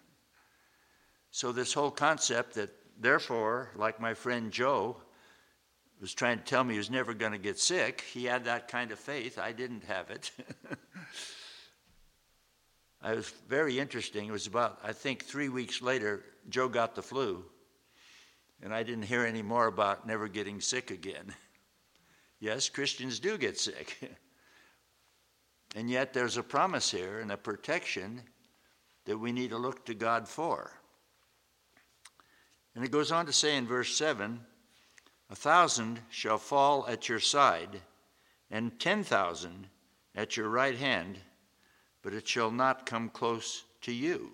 so, 1.31 1.53
this 1.53 1.73
whole 1.73 1.93
concept 1.93 2.55
that, 2.55 2.71
therefore, 2.99 3.71
like 3.77 4.01
my 4.01 4.15
friend 4.15 4.51
Joe 4.51 4.97
was 6.01 6.15
trying 6.15 6.39
to 6.39 6.45
tell 6.45 6.65
me 6.65 6.75
he 6.75 6.79
was 6.79 6.91
never 6.91 7.13
going 7.13 7.33
to 7.33 7.39
get 7.39 7.59
sick, 7.59 8.05
he 8.13 8.25
had 8.25 8.45
that 8.47 8.69
kind 8.69 8.91
of 8.91 8.99
faith. 8.99 9.39
I 9.39 9.53
didn't 9.53 9.85
have 9.85 10.11
it. 10.11 10.31
I 13.03 13.15
was 13.15 13.31
very 13.49 13.79
interesting. 13.79 14.27
It 14.27 14.33
was 14.33 14.47
about, 14.47 14.79
I 14.85 14.93
think, 14.93 15.25
three 15.25 15.49
weeks 15.49 15.81
later, 15.81 16.25
Joe 16.49 16.69
got 16.69 16.95
the 16.95 17.03
flu. 17.03 17.45
And 18.63 18.75
I 18.75 18.83
didn't 18.83 19.05
hear 19.05 19.25
any 19.25 19.43
more 19.43 19.67
about 19.67 20.07
never 20.07 20.29
getting 20.29 20.61
sick 20.61 20.91
again. 20.91 21.35
yes, 22.41 22.69
Christians 22.69 23.19
do 23.19 23.39
get 23.39 23.59
sick. 23.59 23.97
and 25.77 25.89
yet 25.89 26.13
there's 26.13 26.37
a 26.37 26.43
promise 26.43 26.91
here 26.91 27.21
and 27.21 27.33
a 27.33 27.39
protection 27.39 28.23
that 29.07 29.19
we 29.19 29.33
need 29.33 29.51
to 29.51 29.59
look 29.59 29.87
to 29.87 29.95
God 29.95 30.29
for. 30.29 30.71
And 32.75 32.85
it 32.85 32.91
goes 32.91 33.13
on 33.13 33.27
to 33.27 33.33
say 33.33 33.57
in 33.57 33.67
verse 33.67 33.97
7 33.97 34.41
A 35.31 35.37
thousand 35.37 36.01
shall 36.11 36.39
fall 36.39 36.87
at 36.89 37.09
your 37.09 37.21
side, 37.21 37.81
and 38.51 38.79
ten 38.81 39.05
thousand 39.05 39.69
at 40.17 40.37
your 40.37 40.49
right 40.49 40.77
hand, 40.77 41.19
but 42.03 42.13
it 42.13 42.27
shall 42.27 42.51
not 42.51 42.85
come 42.85 43.09
close 43.09 43.63
to 43.83 43.93
you. 43.93 44.33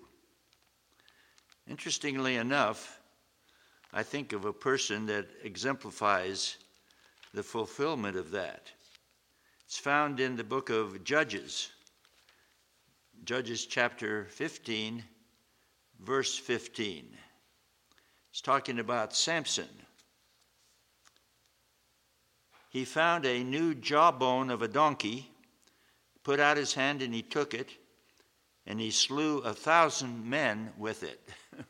Interestingly 1.67 2.37
enough, 2.37 2.99
I 3.93 4.01
think 4.01 4.33
of 4.33 4.45
a 4.45 4.53
person 4.53 5.05
that 5.05 5.27
exemplifies 5.43 6.57
the 7.31 7.43
fulfillment 7.43 8.17
of 8.17 8.31
that. 8.31 8.71
It's 9.65 9.77
found 9.77 10.19
in 10.19 10.35
the 10.35 10.43
book 10.43 10.71
of 10.71 11.03
Judges, 11.03 11.69
Judges 13.23 13.67
chapter 13.67 14.25
15, 14.25 15.03
verse 15.99 16.37
15. 16.37 17.15
It's 18.31 18.41
talking 18.41 18.79
about 18.79 19.15
Samson. 19.15 19.67
He 22.77 22.85
found 22.85 23.25
a 23.25 23.43
new 23.43 23.73
jawbone 23.73 24.51
of 24.51 24.61
a 24.61 24.67
donkey, 24.67 25.31
put 26.23 26.39
out 26.39 26.57
his 26.57 26.75
hand, 26.75 27.01
and 27.01 27.11
he 27.11 27.23
took 27.23 27.55
it, 27.55 27.71
and 28.67 28.79
he 28.79 28.91
slew 28.91 29.39
a 29.39 29.51
thousand 29.51 30.29
men 30.29 30.71
with 30.77 31.01
it. 31.01 31.27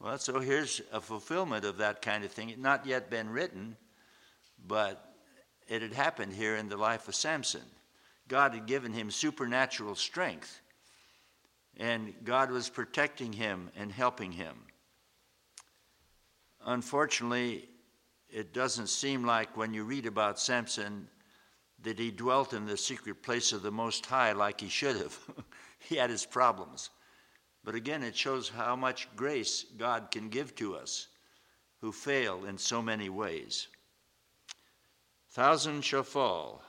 Well, 0.00 0.18
so 0.18 0.40
here's 0.40 0.80
a 0.90 1.00
fulfillment 1.02 1.66
of 1.66 1.78
that 1.78 2.00
kind 2.02 2.24
of 2.24 2.32
thing. 2.32 2.48
It 2.48 2.52
had 2.52 2.62
not 2.62 2.86
yet 2.86 3.10
been 3.10 3.28
written, 3.28 3.76
but 4.66 5.14
it 5.66 5.82
had 5.82 5.92
happened 5.92 6.32
here 6.32 6.56
in 6.56 6.68
the 6.68 6.76
life 6.76 7.06
of 7.08 7.14
Samson. 7.14 7.64
God 8.28 8.52
had 8.52 8.66
given 8.66 8.92
him 8.92 9.10
supernatural 9.10 9.94
strength, 9.94 10.60
and 11.76 12.14
God 12.24 12.50
was 12.50 12.68
protecting 12.70 13.34
him 13.34 13.70
and 13.76 13.92
helping 13.92 14.32
him. 14.32 14.56
Unfortunately, 16.64 17.68
it 18.34 18.52
doesn't 18.52 18.88
seem 18.88 19.24
like 19.24 19.56
when 19.56 19.72
you 19.72 19.84
read 19.84 20.06
about 20.06 20.40
Samson 20.40 21.06
that 21.84 22.00
he 22.00 22.10
dwelt 22.10 22.52
in 22.52 22.66
the 22.66 22.76
secret 22.76 23.22
place 23.22 23.52
of 23.52 23.62
the 23.62 23.70
Most 23.70 24.04
High 24.04 24.32
like 24.32 24.60
he 24.60 24.68
should 24.68 24.96
have. 24.96 25.16
he 25.78 25.94
had 25.94 26.10
his 26.10 26.26
problems. 26.26 26.90
But 27.62 27.76
again, 27.76 28.02
it 28.02 28.16
shows 28.16 28.48
how 28.48 28.74
much 28.74 29.06
grace 29.14 29.64
God 29.78 30.10
can 30.10 30.30
give 30.30 30.52
to 30.56 30.74
us 30.74 31.06
who 31.80 31.92
fail 31.92 32.44
in 32.46 32.58
so 32.58 32.82
many 32.82 33.08
ways. 33.08 33.68
Thousand 35.30 35.84
shall 35.84 36.02
fall 36.02 36.62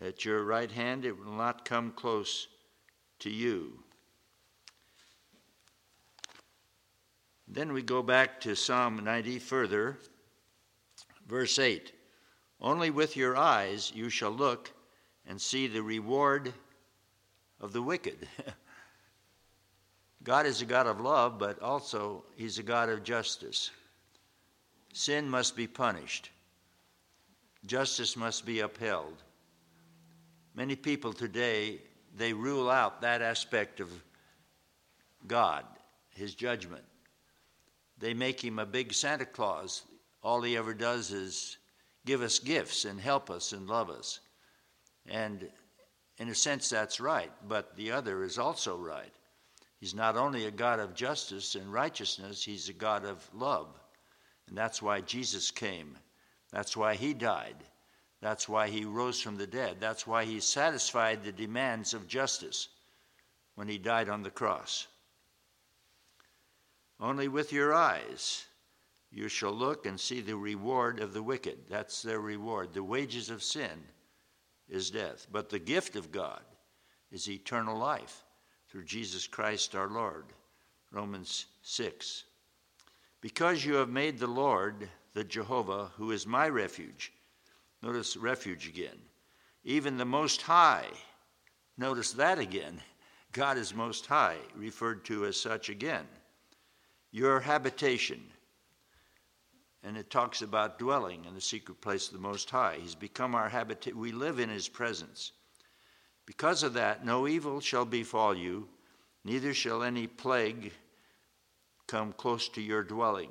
at 0.00 0.24
your 0.24 0.44
right 0.44 0.70
hand, 0.70 1.04
it 1.04 1.18
will 1.18 1.32
not 1.32 1.64
come 1.64 1.90
close 1.90 2.46
to 3.18 3.28
you. 3.28 3.82
Then 7.48 7.72
we 7.72 7.82
go 7.82 8.04
back 8.04 8.40
to 8.42 8.54
Psalm 8.54 9.02
90 9.02 9.40
further, 9.40 9.98
verse 11.30 11.58
8 11.58 11.92
Only 12.60 12.90
with 12.90 13.16
your 13.16 13.36
eyes 13.36 13.92
you 13.94 14.10
shall 14.10 14.32
look 14.32 14.72
and 15.26 15.40
see 15.40 15.68
the 15.68 15.82
reward 15.82 16.52
of 17.60 17.72
the 17.72 17.80
wicked. 17.80 18.26
God 20.22 20.44
is 20.44 20.60
a 20.60 20.66
God 20.66 20.86
of 20.86 21.00
love, 21.00 21.38
but 21.38 21.62
also 21.62 22.24
He's 22.34 22.58
a 22.58 22.62
God 22.62 22.90
of 22.90 23.04
justice. 23.04 23.70
Sin 24.92 25.30
must 25.30 25.56
be 25.56 25.66
punished, 25.66 26.30
justice 27.64 28.16
must 28.16 28.44
be 28.44 28.60
upheld. 28.60 29.22
Many 30.54 30.74
people 30.74 31.12
today, 31.12 31.80
they 32.16 32.32
rule 32.32 32.68
out 32.68 33.00
that 33.00 33.22
aspect 33.22 33.78
of 33.78 33.88
God, 35.28 35.64
His 36.10 36.34
judgment. 36.34 36.84
They 37.98 38.14
make 38.14 38.42
Him 38.42 38.58
a 38.58 38.66
big 38.66 38.92
Santa 38.92 39.26
Claus. 39.26 39.84
All 40.22 40.42
He 40.42 40.56
ever 40.56 40.74
does 40.74 41.12
is 41.12 41.58
give 42.04 42.22
us 42.22 42.38
gifts 42.38 42.84
and 42.84 43.00
help 43.00 43.30
us 43.30 43.52
and 43.52 43.68
love 43.68 43.90
us. 43.90 44.20
And 45.08 45.48
in 46.18 46.28
a 46.28 46.34
sense, 46.34 46.68
that's 46.68 47.00
right, 47.00 47.30
but 47.48 47.76
the 47.76 47.92
other 47.92 48.22
is 48.22 48.38
also 48.38 48.76
right. 48.76 49.12
He's 49.80 49.94
not 49.94 50.16
only 50.16 50.44
a 50.44 50.50
God 50.50 50.78
of 50.78 50.94
justice 50.94 51.54
and 51.54 51.72
righteousness, 51.72 52.44
He's 52.44 52.68
a 52.68 52.74
God 52.74 53.06
of 53.06 53.26
love. 53.34 53.68
And 54.46 54.56
that's 54.56 54.82
why 54.82 55.00
Jesus 55.00 55.50
came. 55.50 55.96
That's 56.52 56.76
why 56.76 56.96
He 56.96 57.14
died. 57.14 57.56
That's 58.20 58.46
why 58.46 58.68
He 58.68 58.84
rose 58.84 59.20
from 59.20 59.36
the 59.36 59.46
dead. 59.46 59.76
That's 59.80 60.06
why 60.06 60.26
He 60.26 60.40
satisfied 60.40 61.24
the 61.24 61.32
demands 61.32 61.94
of 61.94 62.06
justice 62.06 62.68
when 63.54 63.68
He 63.68 63.78
died 63.78 64.10
on 64.10 64.22
the 64.22 64.30
cross. 64.30 64.86
Only 67.00 67.28
with 67.28 67.50
your 67.50 67.72
eyes 67.72 68.44
you 69.10 69.28
shall 69.28 69.52
look 69.52 69.86
and 69.86 69.98
see 69.98 70.20
the 70.20 70.36
reward 70.36 71.00
of 71.00 71.12
the 71.12 71.22
wicked. 71.22 71.58
That's 71.68 72.02
their 72.02 72.20
reward. 72.20 72.72
The 72.72 72.84
wages 72.84 73.28
of 73.28 73.42
sin 73.42 73.82
is 74.68 74.90
death, 74.90 75.26
but 75.32 75.48
the 75.48 75.58
gift 75.58 75.96
of 75.96 76.12
God 76.12 76.42
is 77.10 77.28
eternal 77.28 77.76
life 77.76 78.24
through 78.68 78.84
Jesus 78.84 79.26
Christ 79.26 79.74
our 79.74 79.88
Lord. 79.88 80.26
Romans 80.92 81.46
6. 81.62 82.24
Because 83.20 83.64
you 83.64 83.74
have 83.74 83.88
made 83.88 84.18
the 84.18 84.26
Lord, 84.26 84.88
the 85.14 85.24
Jehovah, 85.24 85.90
who 85.96 86.12
is 86.12 86.26
my 86.26 86.48
refuge, 86.48 87.12
notice 87.82 88.16
refuge 88.16 88.68
again, 88.68 88.98
even 89.64 89.96
the 89.96 90.04
Most 90.04 90.42
High, 90.42 90.86
notice 91.76 92.12
that 92.12 92.38
again. 92.38 92.80
God 93.32 93.58
is 93.58 93.74
Most 93.74 94.06
High, 94.06 94.38
referred 94.56 95.04
to 95.06 95.26
as 95.26 95.36
such 95.36 95.68
again. 95.68 96.06
Your 97.12 97.40
habitation. 97.40 98.22
And 99.82 99.96
it 99.96 100.10
talks 100.10 100.42
about 100.42 100.78
dwelling 100.78 101.24
in 101.24 101.34
the 101.34 101.40
secret 101.40 101.80
place 101.80 102.08
of 102.08 102.12
the 102.12 102.20
Most 102.20 102.50
High. 102.50 102.78
He's 102.80 102.94
become 102.94 103.34
our 103.34 103.48
habitation. 103.48 103.98
We 103.98 104.12
live 104.12 104.38
in 104.38 104.50
His 104.50 104.68
presence. 104.68 105.32
Because 106.26 106.62
of 106.62 106.74
that, 106.74 107.04
no 107.04 107.26
evil 107.26 107.60
shall 107.60 107.84
befall 107.84 108.36
you, 108.36 108.68
neither 109.24 109.52
shall 109.52 109.82
any 109.82 110.06
plague 110.06 110.72
come 111.90 112.12
close 112.12 112.48
to 112.50 112.60
your 112.60 112.84
dwelling. 112.84 113.30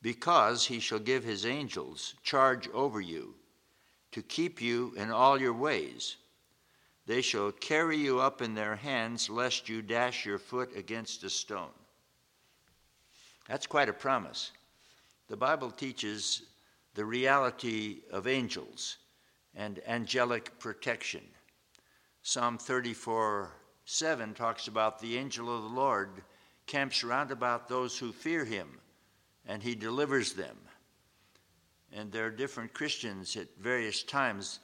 Because 0.00 0.64
he 0.64 0.78
shall 0.78 1.00
give 1.00 1.24
his 1.24 1.44
angels 1.44 2.14
charge 2.22 2.68
over 2.68 3.00
you 3.00 3.34
to 4.12 4.22
keep 4.22 4.62
you 4.62 4.94
in 4.96 5.10
all 5.10 5.40
your 5.40 5.54
ways. 5.54 6.16
They 7.06 7.20
shall 7.20 7.50
carry 7.50 7.96
you 7.96 8.20
up 8.20 8.40
in 8.40 8.54
their 8.54 8.76
hands, 8.76 9.28
lest 9.28 9.68
you 9.68 9.82
dash 9.82 10.24
your 10.24 10.38
foot 10.38 10.70
against 10.76 11.24
a 11.24 11.30
stone. 11.30 11.74
That's 13.48 13.66
quite 13.66 13.88
a 13.88 13.92
promise. 13.92 14.52
The 15.28 15.36
Bible 15.36 15.70
teaches 15.70 16.42
the 16.94 17.04
reality 17.04 18.02
of 18.10 18.26
angels 18.26 18.98
and 19.54 19.80
angelic 19.86 20.58
protection. 20.58 21.22
Psalm 22.22 22.58
34 22.58 23.52
7 23.86 24.34
talks 24.34 24.68
about 24.68 24.98
the 24.98 25.18
angel 25.18 25.54
of 25.54 25.62
the 25.62 25.68
Lord 25.68 26.22
camps 26.66 27.04
round 27.04 27.30
about 27.30 27.68
those 27.68 27.98
who 27.98 28.12
fear 28.12 28.44
him, 28.44 28.80
and 29.46 29.62
he 29.62 29.74
delivers 29.74 30.32
them. 30.32 30.56
And 31.92 32.10
there 32.10 32.26
are 32.26 32.30
different 32.30 32.72
Christians 32.72 33.36
at 33.36 33.48
various 33.58 34.02
times 34.02 34.60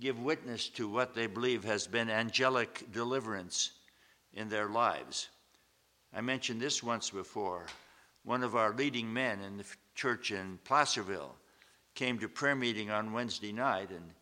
give 0.00 0.18
witness 0.18 0.68
to 0.70 0.88
what 0.88 1.14
they 1.14 1.26
believe 1.26 1.62
has 1.64 1.86
been 1.86 2.10
angelic 2.10 2.90
deliverance 2.92 3.72
in 4.32 4.48
their 4.48 4.68
lives. 4.68 5.28
I 6.14 6.20
mentioned 6.20 6.60
this 6.60 6.82
once 6.82 7.10
before. 7.10 7.66
One 8.24 8.42
of 8.42 8.54
our 8.54 8.72
leading 8.72 9.12
men 9.12 9.40
in 9.40 9.56
the 9.56 9.64
church 9.94 10.30
in 10.30 10.58
Placerville 10.64 11.34
came 11.94 12.18
to 12.18 12.28
prayer 12.28 12.54
meeting 12.54 12.90
on 12.90 13.12
Wednesday 13.12 13.52
night 13.52 13.90
and 13.90 14.14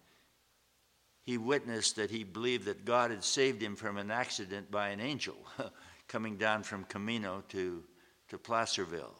he 1.23 1.39
witnessed 1.39 1.97
that 1.97 2.11
he 2.11 2.25
believed 2.25 2.65
that 2.65 2.85
God 2.85 3.11
had 3.11 3.23
saved 3.23 3.63
him 3.63 3.77
from 3.77 3.99
an 3.99 4.11
accident 4.11 4.71
by 4.71 4.89
an 4.89 5.01
angel 5.01 5.37
coming 6.09 6.37
down 6.37 6.63
from 6.63 6.85
Camino 6.85 7.45
to, 7.51 7.85
to 8.29 8.39
Placerville. 8.39 9.15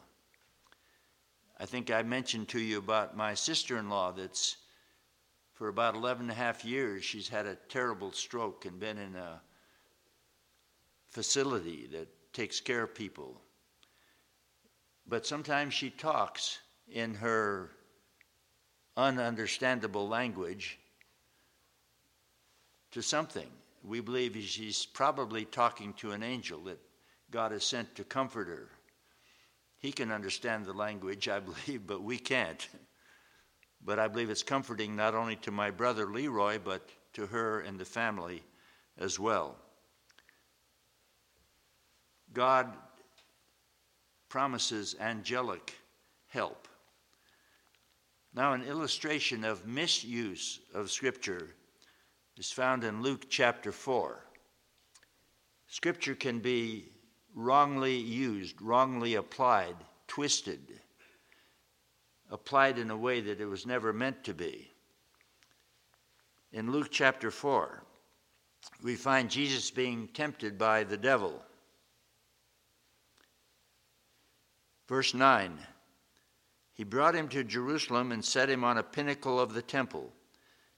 I 1.59 1.65
think 1.65 1.91
I 1.91 2.01
mentioned 2.01 2.49
to 2.49 2.59
you 2.59 2.79
about 2.79 3.15
my 3.15 3.35
sister 3.35 3.77
in 3.77 3.87
law 3.87 4.11
that's 4.11 4.57
for 5.53 5.67
about 5.67 5.93
11 5.93 6.23
and 6.23 6.31
a 6.31 6.33
half 6.33 6.65
years, 6.65 7.03
she's 7.03 7.29
had 7.29 7.45
a 7.45 7.55
terrible 7.69 8.11
stroke 8.11 8.65
and 8.65 8.79
been 8.79 8.97
in 8.97 9.15
a 9.15 9.39
facility 11.11 11.87
that 11.91 12.07
takes 12.33 12.59
care 12.59 12.81
of 12.81 12.95
people. 12.95 13.39
But 15.07 15.25
sometimes 15.25 15.73
she 15.73 15.89
talks 15.89 16.59
in 16.87 17.15
her 17.15 17.71
ununderstandable 18.97 20.07
language 20.07 20.77
to 22.91 23.01
something. 23.01 23.49
We 23.83 23.99
believe 23.99 24.37
she's 24.43 24.85
probably 24.85 25.45
talking 25.45 25.93
to 25.95 26.11
an 26.11 26.23
angel 26.23 26.59
that 26.65 26.79
God 27.31 27.51
has 27.51 27.63
sent 27.63 27.95
to 27.95 28.03
comfort 28.03 28.47
her. 28.47 28.69
He 29.79 29.91
can 29.91 30.11
understand 30.11 30.65
the 30.65 30.73
language, 30.73 31.27
I 31.27 31.39
believe, 31.65 31.87
but 31.87 32.03
we 32.03 32.17
can't. 32.19 32.67
But 33.83 33.97
I 33.97 34.07
believe 34.07 34.29
it's 34.29 34.43
comforting 34.43 34.95
not 34.95 35.15
only 35.15 35.37
to 35.37 35.51
my 35.51 35.71
brother 35.71 36.05
Leroy, 36.05 36.59
but 36.63 36.87
to 37.13 37.25
her 37.25 37.61
and 37.61 37.79
the 37.79 37.85
family 37.85 38.43
as 38.97 39.19
well. 39.19 39.57
God 42.33 42.71
promises 44.31 44.95
angelic 45.01 45.75
help. 46.29 46.69
Now, 48.33 48.53
an 48.53 48.63
illustration 48.63 49.43
of 49.43 49.67
misuse 49.67 50.61
of 50.73 50.89
Scripture 50.89 51.49
is 52.37 52.49
found 52.49 52.85
in 52.85 53.01
Luke 53.01 53.25
chapter 53.29 53.73
4. 53.73 54.23
Scripture 55.67 56.15
can 56.15 56.39
be 56.39 56.85
wrongly 57.35 57.97
used, 57.97 58.61
wrongly 58.61 59.15
applied, 59.15 59.75
twisted, 60.07 60.79
applied 62.29 62.79
in 62.79 62.89
a 62.89 62.95
way 62.95 63.19
that 63.19 63.41
it 63.41 63.47
was 63.47 63.65
never 63.65 63.91
meant 63.91 64.23
to 64.23 64.33
be. 64.33 64.71
In 66.53 66.71
Luke 66.71 66.87
chapter 66.89 67.31
4, 67.31 67.83
we 68.81 68.95
find 68.95 69.29
Jesus 69.29 69.69
being 69.71 70.07
tempted 70.07 70.57
by 70.57 70.85
the 70.85 70.95
devil. 70.95 71.43
Verse 74.91 75.13
9 75.13 75.57
He 76.73 76.83
brought 76.83 77.15
him 77.15 77.29
to 77.29 77.45
Jerusalem 77.45 78.11
and 78.11 78.25
set 78.25 78.49
him 78.49 78.65
on 78.65 78.77
a 78.77 78.83
pinnacle 78.83 79.39
of 79.39 79.53
the 79.53 79.61
temple 79.61 80.11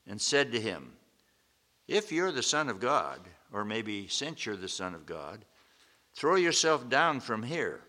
and 0.06 0.21
said 0.21 0.52
to 0.52 0.62
him, 0.62 0.93
if 1.88 2.12
you're 2.12 2.32
the 2.32 2.43
Son 2.43 2.69
of 2.69 2.80
God, 2.80 3.21
or 3.52 3.65
maybe 3.65 4.08
since 4.08 4.45
you're 4.45 4.56
the 4.56 4.69
Son 4.69 4.93
of 4.93 5.08
God, 5.08 5.43
throw 6.13 6.36
yourself 6.36 6.88
down 6.89 7.21
from 7.21 7.41
here, 7.41 7.82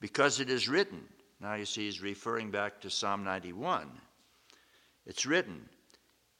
because 0.00 0.40
it 0.40 0.50
is 0.50 0.68
written. 0.68 1.04
Now 1.38 1.54
you 1.54 1.66
see, 1.66 1.84
he's 1.84 2.02
referring 2.02 2.50
back 2.50 2.80
to 2.80 2.90
Psalm 2.90 3.22
91. 3.22 3.88
It's 5.06 5.24
written, 5.24 5.68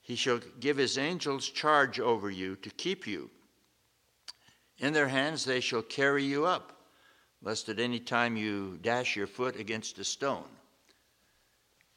He 0.00 0.16
shall 0.16 0.40
give 0.58 0.76
His 0.76 0.98
angels 0.98 1.48
charge 1.48 2.00
over 2.00 2.30
you 2.30 2.56
to 2.56 2.70
keep 2.70 3.06
you. 3.06 3.30
In 4.78 4.92
their 4.92 5.08
hands 5.08 5.44
they 5.44 5.60
shall 5.60 5.82
carry 5.82 6.24
you 6.24 6.46
up, 6.46 6.73
lest 7.44 7.68
at 7.68 7.78
any 7.78 8.00
time 8.00 8.36
you 8.36 8.78
dash 8.82 9.14
your 9.14 9.26
foot 9.26 9.60
against 9.60 9.98
a 9.98 10.04
stone. 10.04 10.48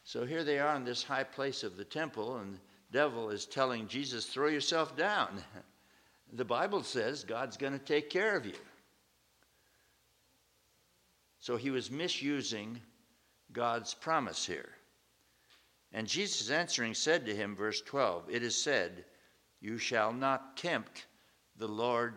So 0.04 0.26
here 0.26 0.44
they 0.44 0.60
are 0.60 0.76
in 0.76 0.84
this 0.84 1.04
high 1.04 1.24
place 1.24 1.64
of 1.64 1.78
the 1.78 1.86
temple, 1.86 2.38
and 2.38 2.54
the 2.54 2.60
devil 2.98 3.30
is 3.30 3.46
telling 3.46 3.88
Jesus, 3.88 4.26
throw 4.26 4.48
yourself 4.48 4.96
down. 4.96 5.42
The 6.34 6.46
Bible 6.46 6.84
says 6.84 7.24
God's 7.24 7.56
going 7.56 7.74
to 7.74 7.80
take 7.80 8.10
care 8.10 8.36
of 8.36 8.46
you. 8.46 8.54
So 11.40 11.56
he 11.56 11.70
was 11.70 11.90
misusing 11.90 12.82
God's 13.54 13.94
promise 13.94 14.46
here. 14.46 14.70
And 15.94 16.06
Jesus 16.06 16.50
answering 16.50 16.94
said 16.94 17.26
to 17.26 17.36
him, 17.36 17.56
verse 17.56 17.82
12, 17.82 18.26
It 18.30 18.44
is 18.44 18.62
said, 18.62 19.06
You 19.62 19.78
shall 19.78 20.12
not 20.12 20.58
tempt 20.58 21.06
the 21.56 21.68
Lord 21.68 22.16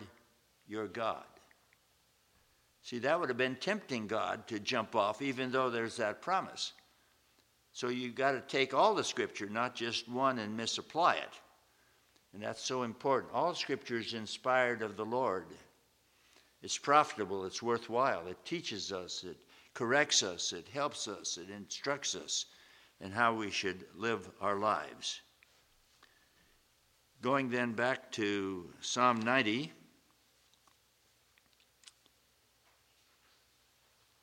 your 0.67 0.89
God. 0.89 1.25
See, 2.83 2.99
that 3.01 3.21
would 3.21 3.29
have 3.29 3.39
been 3.39 3.57
tempting 3.57 4.07
God 4.07 4.47
to 4.49 4.59
jump 4.59 4.97
off, 4.97 5.21
even 5.21 5.53
though 5.53 5.71
there's 5.71 5.97
that 5.97 6.23
promise. 6.23 6.73
So 7.73 7.89
you've 7.89 8.15
got 8.15 8.33
to 8.33 8.41
take 8.41 8.75
all 8.75 8.95
the 8.95 9.05
scripture, 9.05 9.49
not 9.49 9.75
just 9.75 10.09
one, 10.09 10.39
and 10.39 10.57
misapply 10.57 11.15
it. 11.15 11.41
And 12.33 12.43
that's 12.43 12.63
so 12.63 12.83
important. 12.83 13.33
All 13.33 13.55
scripture 13.55 13.99
is 13.99 14.15
inspired 14.15 14.83
of 14.83 14.97
the 14.97 15.05
Lord. 15.05 15.47
It's 16.63 16.79
profitable, 16.79 17.45
it's 17.45 17.63
worthwhile. 17.63 18.27
It 18.27 18.45
teaches 18.45 18.93
us, 18.93 19.25
it 19.25 19.37
corrects 19.75 20.23
us, 20.23 20.53
it 20.53 20.69
helps 20.69 21.09
us, 21.09 21.39
it 21.39 21.51
instructs 21.51 22.15
us 22.15 22.47
in 23.01 23.11
how 23.11 23.35
we 23.35 23.51
should 23.51 23.87
live 23.97 24.31
our 24.41 24.57
lives. 24.57 25.21
Going 27.23 27.51
then 27.51 27.73
back 27.73 28.11
to 28.13 28.71
Psalm 28.81 29.21
90, 29.21 29.73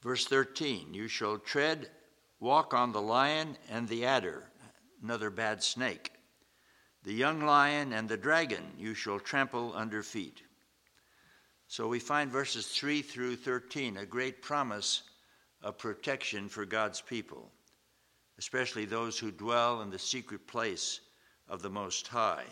verse 0.08 0.26
13 0.26 0.94
You 0.94 1.10
shall 1.10 1.38
tread 1.38 1.90
Walk 2.40 2.74
on 2.74 2.92
the 2.92 3.02
lion 3.02 3.58
and 3.70 3.90
the 3.90 4.06
adder, 4.06 4.44
another 5.04 5.30
bad 5.30 5.62
snake. 5.62 6.12
The 7.04 7.14
young 7.14 7.42
lion 7.42 7.92
and 7.94 8.08
the 8.08 8.16
dragon 8.16 8.64
you 8.78 8.94
shall 8.94 9.20
trample 9.20 9.74
under 9.76 10.04
feet. 10.04 10.44
So 11.68 11.88
we 11.88 12.00
find 12.00 12.32
verses 12.32 12.68
3 12.68 13.02
through 13.02 13.38
13 13.38 13.98
a 13.98 14.06
great 14.06 14.42
promise 14.42 15.02
of 15.62 15.78
protection 15.78 16.48
for 16.48 16.64
God's 16.64 17.02
people, 17.02 17.52
especially 18.38 18.86
those 18.86 19.18
who 19.18 19.32
dwell 19.32 19.82
in 19.82 19.90
the 19.90 20.00
secret 20.00 20.48
place 20.48 21.02
of 21.50 21.62
the 21.62 21.72
Most 21.72 22.08
High. 22.08 22.46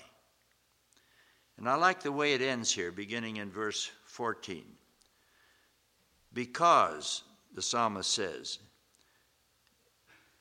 And 1.58 1.70
I 1.70 1.76
like 1.76 2.02
the 2.02 2.12
way 2.12 2.34
it 2.34 2.42
ends 2.42 2.72
here, 2.72 2.92
beginning 2.92 3.38
in 3.38 3.50
verse 3.50 3.90
14. 4.08 4.66
Because, 6.34 7.24
the 7.56 7.62
psalmist 7.62 8.12
says, 8.12 8.60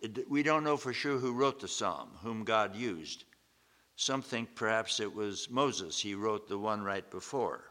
it, 0.00 0.28
we 0.28 0.42
don't 0.42 0.64
know 0.64 0.76
for 0.76 0.92
sure 0.92 1.16
who 1.16 1.32
wrote 1.32 1.60
the 1.60 1.68
psalm, 1.68 2.10
whom 2.22 2.44
God 2.44 2.76
used. 2.76 3.24
Some 3.96 4.20
think 4.20 4.54
perhaps 4.54 5.00
it 5.00 5.14
was 5.14 5.48
Moses. 5.48 6.00
He 6.00 6.14
wrote 6.14 6.48
the 6.48 6.58
one 6.58 6.82
right 6.82 7.08
before. 7.10 7.70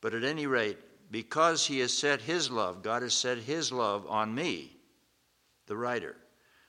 But 0.00 0.14
at 0.14 0.24
any 0.24 0.46
rate, 0.46 0.78
because 1.10 1.66
he 1.66 1.80
has 1.80 1.92
set 1.92 2.20
his 2.20 2.50
love, 2.50 2.82
God 2.82 3.02
has 3.02 3.14
set 3.14 3.38
his 3.38 3.72
love 3.72 4.06
on 4.08 4.34
me, 4.34 4.76
the 5.66 5.76
writer. 5.76 6.16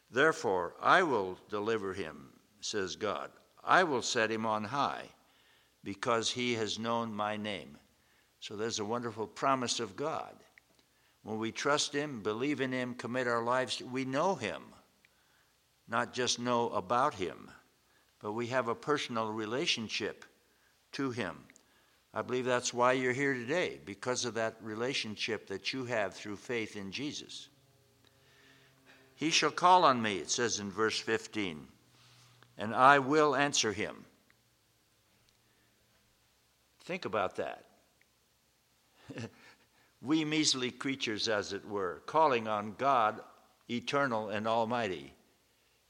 Therefore, 0.09 0.73
I 0.81 1.03
will 1.03 1.37
deliver 1.49 1.93
him, 1.93 2.29
says 2.59 2.95
God. 2.95 3.29
I 3.63 3.83
will 3.83 4.01
set 4.01 4.31
him 4.31 4.45
on 4.45 4.63
high 4.63 5.05
because 5.83 6.31
he 6.31 6.55
has 6.55 6.79
known 6.79 7.13
my 7.13 7.37
name. 7.37 7.77
So 8.39 8.55
there's 8.55 8.79
a 8.79 8.85
wonderful 8.85 9.27
promise 9.27 9.79
of 9.79 9.95
God. 9.95 10.35
When 11.27 11.39
we 11.39 11.51
trust 11.51 11.91
him, 11.91 12.21
believe 12.21 12.61
in 12.61 12.71
him, 12.71 12.93
commit 12.93 13.27
our 13.27 13.43
lives, 13.43 13.81
we 13.81 14.05
know 14.05 14.35
him. 14.35 14.61
Not 15.89 16.13
just 16.13 16.39
know 16.39 16.69
about 16.69 17.15
him, 17.15 17.51
but 18.21 18.31
we 18.31 18.47
have 18.47 18.69
a 18.69 18.75
personal 18.75 19.33
relationship 19.33 20.23
to 20.93 21.11
him. 21.11 21.35
I 22.13 22.21
believe 22.21 22.45
that's 22.45 22.73
why 22.73 22.93
you're 22.93 23.11
here 23.11 23.33
today, 23.33 23.77
because 23.83 24.23
of 24.23 24.35
that 24.35 24.55
relationship 24.61 25.47
that 25.47 25.73
you 25.73 25.83
have 25.83 26.13
through 26.13 26.37
faith 26.37 26.77
in 26.77 26.93
Jesus. 26.93 27.49
He 29.15 29.29
shall 29.29 29.51
call 29.51 29.83
on 29.83 30.01
me, 30.01 30.19
it 30.19 30.29
says 30.29 30.59
in 30.59 30.71
verse 30.71 30.97
15, 30.97 31.59
and 32.57 32.73
I 32.73 32.99
will 32.99 33.35
answer 33.35 33.73
him. 33.73 34.05
Think 36.85 37.03
about 37.03 37.35
that. 37.35 37.65
we 40.07 40.23
measly 40.23 40.71
creatures, 40.71 41.27
as 41.27 41.51
it 41.51 41.67
were, 41.67 42.01
calling 42.05 42.47
on 42.47 42.73
God, 42.77 43.19
eternal 43.69 44.29
and 44.29 44.47
almighty. 44.47 45.13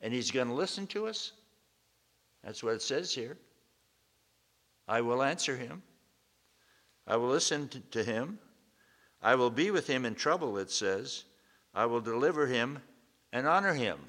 And 0.02 0.12
He's 0.12 0.32
going 0.32 0.48
to 0.48 0.56
listen 0.56 0.88
to 0.88 1.06
us? 1.06 1.34
That's 2.44 2.64
what 2.64 2.74
it 2.74 2.82
says 2.82 3.14
here. 3.14 3.38
I 4.88 5.02
will 5.02 5.22
answer 5.22 5.56
Him. 5.56 5.84
I 7.06 7.16
will 7.18 7.30
listen 7.30 7.70
to 7.92 8.04
Him. 8.04 8.40
I 9.22 9.36
will 9.36 9.52
be 9.52 9.70
with 9.70 9.86
Him 9.86 10.04
in 10.04 10.16
trouble, 10.16 10.58
it 10.58 10.72
says. 10.72 11.26
I 11.76 11.86
will 11.86 12.02
deliver 12.02 12.48
Him 12.48 12.80
and 13.32 13.46
honor 13.46 13.76
Him. 13.76 14.00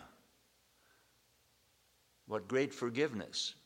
What 2.27 2.49
great 2.49 2.73
forgiveness. 2.73 3.57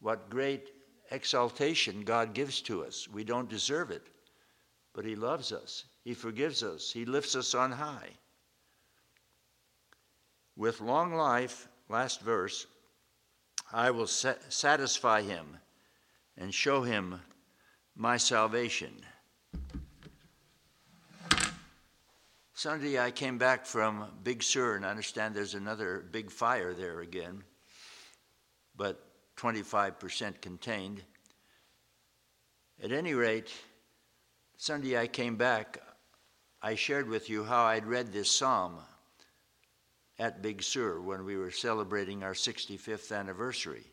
What 0.00 0.28
great 0.28 0.70
exaltation 1.12 2.02
God 2.02 2.34
gives 2.34 2.60
to 2.62 2.84
us. 2.84 3.06
We 3.06 3.22
don't 3.22 3.48
deserve 3.48 3.92
it, 3.92 4.08
but 4.98 5.04
He 5.04 5.14
loves 5.14 5.52
us. 5.52 5.84
He 6.02 6.12
forgives 6.12 6.64
us. 6.64 6.90
He 6.90 7.04
lifts 7.04 7.36
us 7.36 7.54
on 7.54 7.70
high. 7.70 8.08
With 10.56 10.80
long 10.80 11.14
life, 11.14 11.68
last 11.88 12.20
verse, 12.20 12.66
I 13.72 13.92
will 13.92 14.08
satisfy 14.08 15.22
him 15.22 15.56
and 16.36 16.52
show 16.52 16.82
him 16.82 17.20
my 17.94 18.16
salvation. 18.16 18.90
Sunday 22.54 22.98
I 22.98 23.12
came 23.12 23.38
back 23.38 23.66
from 23.66 24.04
Big 24.24 24.42
Sur, 24.42 24.74
and 24.74 24.84
I 24.84 24.90
understand 24.90 25.32
there's 25.32 25.54
another 25.54 26.04
big 26.10 26.28
fire 26.28 26.74
there 26.74 27.02
again. 27.02 27.44
But 28.76 29.00
25% 29.36 30.40
contained. 30.40 31.04
At 32.82 32.90
any 32.90 33.14
rate, 33.14 33.52
Sunday 34.60 34.98
I 34.98 35.06
came 35.06 35.36
back, 35.36 35.78
I 36.60 36.74
shared 36.74 37.08
with 37.08 37.30
you 37.30 37.44
how 37.44 37.66
I'd 37.66 37.86
read 37.86 38.12
this 38.12 38.36
psalm 38.36 38.80
at 40.18 40.42
Big 40.42 40.64
Sur 40.64 41.00
when 41.00 41.24
we 41.24 41.36
were 41.36 41.52
celebrating 41.52 42.24
our 42.24 42.32
65th 42.32 43.16
anniversary. 43.16 43.84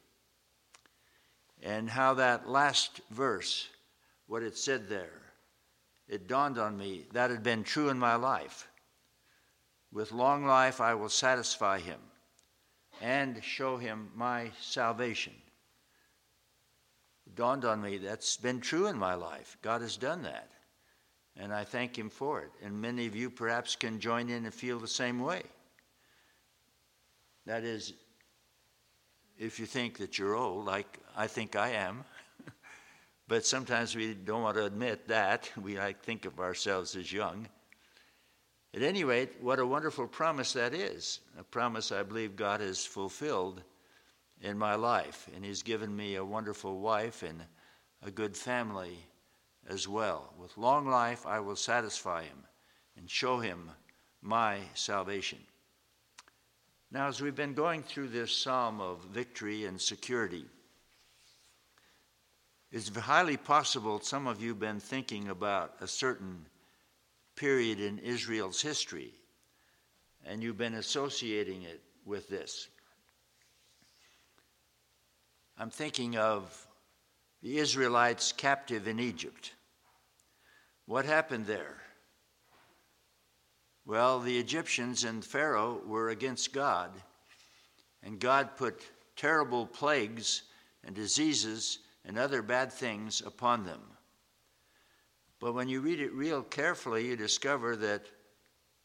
And 1.62 1.88
how 1.88 2.16
that 2.16 2.50
last 2.50 3.00
verse, 3.12 3.68
what 4.26 4.42
it 4.42 4.58
said 4.58 4.90
there, 4.90 5.22
it 6.08 6.28
dawned 6.28 6.58
on 6.58 6.76
me 6.76 7.06
that 7.14 7.30
had 7.30 7.44
been 7.44 7.64
true 7.64 7.90
in 7.90 8.00
my 8.00 8.16
life. 8.16 8.68
With 9.94 10.12
long 10.12 10.48
life 10.48 10.82
I 10.82 10.96
will 10.96 11.10
satisfy 11.10 11.78
him 11.78 12.00
and 13.02 13.44
show 13.44 13.78
him 13.78 14.10
my 14.16 14.50
salvation. 14.60 15.34
It 17.28 17.36
dawned 17.36 17.66
on 17.66 17.84
me 17.84 18.00
that's 18.00 18.38
been 18.38 18.62
true 18.62 18.88
in 18.88 18.98
my 18.98 19.14
life. 19.14 19.58
God 19.62 19.82
has 19.82 19.96
done 19.96 20.24
that. 20.24 20.50
And 21.38 21.54
I 21.54 21.64
thank 21.64 21.98
him 21.98 22.10
for 22.10 22.42
it. 22.42 22.52
And 22.64 22.82
many 22.82 23.06
of 23.08 23.16
you 23.16 23.30
perhaps 23.30 23.76
can 23.76 24.00
join 24.00 24.30
in 24.30 24.46
and 24.46 24.54
feel 24.54 24.80
the 24.80 24.88
same 24.88 25.20
way. 25.20 25.44
That 27.46 27.64
is, 27.64 27.94
if 29.38 29.60
you 29.60 29.66
think 29.66 29.98
that 29.98 30.18
you're 30.18 30.36
old, 30.36 30.66
like 30.66 31.00
I 31.16 31.28
think 31.28 31.56
I 31.56 31.70
am. 31.72 32.04
but 33.28 33.46
sometimes 33.46 33.96
we 33.96 34.14
don't 34.14 34.42
want 34.42 34.58
to 34.58 34.66
admit 34.66 35.08
that. 35.08 35.52
We 35.62 35.78
like 35.78 36.02
think 36.02 36.26
of 36.26 36.40
ourselves 36.40 36.96
as 36.96 37.12
young. 37.12 37.48
At 38.74 38.82
any 38.82 39.04
rate, 39.04 39.32
what 39.42 39.60
a 39.60 39.66
wonderful 39.66 40.08
promise 40.08 40.54
that 40.54 40.74
is. 40.74 41.20
A 41.40 41.44
promise 41.44 41.92
I 41.92 42.04
believe 42.04 42.36
God 42.36 42.62
has 42.62 42.86
fulfilled 42.86 43.62
in 44.42 44.58
my 44.58 44.76
life. 44.76 45.30
And 45.36 45.46
He's 45.46 45.64
given 45.64 45.96
me 45.96 46.16
a 46.16 46.26
wonderful 46.26 46.80
wife 46.80 47.24
and 47.24 47.42
a 48.02 48.12
good 48.12 48.36
family 48.36 48.98
as 49.70 49.88
well. 49.88 50.34
With 50.38 50.58
long 50.58 50.88
life, 50.88 51.26
I 51.26 51.40
will 51.40 51.56
satisfy 51.56 52.24
Him 52.24 52.38
and 52.98 53.10
show 53.10 53.40
Him 53.40 53.72
my 54.22 54.60
salvation. 54.74 55.40
Now, 56.92 57.08
as 57.08 57.22
we've 57.22 57.36
been 57.36 57.54
going 57.54 57.84
through 57.84 58.10
this 58.10 58.32
psalm 58.32 58.80
of 58.80 59.04
victory 59.06 59.66
and 59.66 59.80
security, 59.82 60.46
it's 62.72 62.96
highly 62.96 63.38
possible 63.38 64.00
some 64.00 64.28
of 64.28 64.42
you 64.42 64.50
have 64.50 64.60
been 64.60 64.80
thinking 64.80 65.30
about 65.30 65.76
a 65.82 65.88
certain 65.88 66.46
period 67.36 67.80
in 67.80 68.00
Israel's 68.00 68.62
history, 68.62 69.14
and 70.26 70.42
you've 70.42 70.58
been 70.58 70.76
associating 70.76 71.64
it 71.64 71.82
with 72.06 72.30
this. 72.30 72.68
I'm 75.58 75.70
thinking 75.70 76.18
of 76.18 76.65
the 77.46 77.60
Israelites 77.60 78.32
captive 78.32 78.88
in 78.88 79.00
Egypt. 79.00 79.54
What 80.88 81.06
happened 81.06 81.46
there? 81.46 81.78
Well, 83.86 84.20
the 84.20 84.40
Egyptians 84.40 85.04
and 85.04 85.24
Pharaoh 85.24 85.80
were 85.86 86.10
against 86.10 86.54
God, 86.54 86.90
and 88.02 88.20
God 88.20 88.58
put 88.58 88.82
terrible 89.16 89.68
plagues 89.68 90.42
and 90.84 90.96
diseases 90.96 91.78
and 92.04 92.18
other 92.18 92.42
bad 92.42 92.74
things 92.74 93.22
upon 93.24 93.64
them. 93.64 93.82
But 95.40 95.54
when 95.54 95.70
you 95.70 95.82
read 95.82 96.00
it 96.00 96.14
real 96.14 96.42
carefully, 96.42 97.06
you 97.06 97.16
discover 97.16 97.76
that 97.76 98.06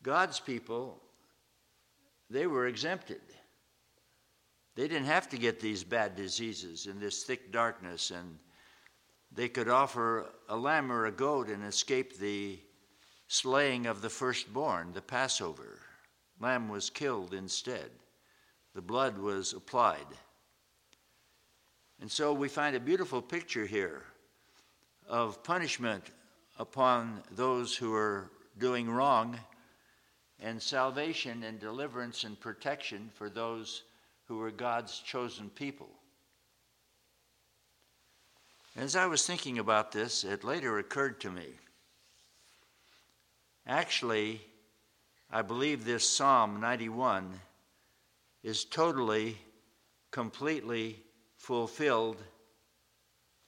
God's 0.02 0.38
people, 0.38 1.00
they 2.28 2.46
were 2.46 2.66
exempted. 2.66 3.22
They 4.76 4.86
didn't 4.86 5.06
have 5.06 5.30
to 5.30 5.38
get 5.38 5.60
these 5.60 5.82
bad 5.82 6.14
diseases 6.14 6.86
in 6.86 7.00
this 7.00 7.24
thick 7.24 7.52
darkness, 7.52 8.10
and 8.10 8.36
they 9.32 9.48
could 9.48 9.68
offer 9.68 10.26
a 10.48 10.56
lamb 10.56 10.90
or 10.90 11.06
a 11.06 11.12
goat 11.12 11.48
and 11.48 11.64
escape 11.64 12.18
the 12.18 12.58
slaying 13.28 13.86
of 13.86 14.02
the 14.02 14.10
firstborn, 14.10 14.92
the 14.92 15.02
Passover. 15.02 15.80
Lamb 16.40 16.68
was 16.68 16.90
killed 16.90 17.34
instead, 17.34 17.90
the 18.74 18.82
blood 18.82 19.18
was 19.18 19.52
applied. 19.52 20.06
And 22.00 22.10
so 22.10 22.32
we 22.32 22.48
find 22.48 22.74
a 22.74 22.80
beautiful 22.80 23.20
picture 23.20 23.66
here 23.66 24.02
of 25.06 25.42
punishment 25.44 26.04
upon 26.58 27.22
those 27.32 27.76
who 27.76 27.94
are 27.94 28.30
doing 28.58 28.88
wrong, 28.90 29.38
and 30.40 30.60
salvation 30.60 31.42
and 31.42 31.58
deliverance 31.58 32.24
and 32.24 32.38
protection 32.40 33.10
for 33.14 33.28
those 33.28 33.82
who 34.26 34.40
are 34.40 34.50
God's 34.50 35.00
chosen 35.00 35.50
people. 35.50 35.88
As 38.76 38.94
I 38.94 39.06
was 39.06 39.26
thinking 39.26 39.58
about 39.58 39.92
this, 39.92 40.22
it 40.22 40.44
later 40.44 40.78
occurred 40.78 41.20
to 41.22 41.30
me. 41.30 41.46
Actually, 43.66 44.40
I 45.30 45.42
believe 45.42 45.84
this 45.84 46.08
Psalm 46.08 46.60
91 46.60 47.40
is 48.42 48.64
totally, 48.64 49.38
completely 50.10 50.98
fulfilled 51.36 52.22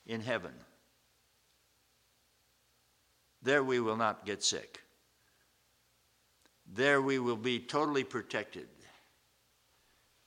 in 0.07 0.21
heaven. 0.21 0.53
there 3.43 3.65
we 3.65 3.81
will 3.81 3.97
not 3.97 4.25
get 4.25 4.43
sick. 4.43 4.81
There 6.73 7.03
we 7.03 7.19
will 7.19 7.37
be 7.37 7.59
totally 7.59 8.05
protected. 8.05 8.69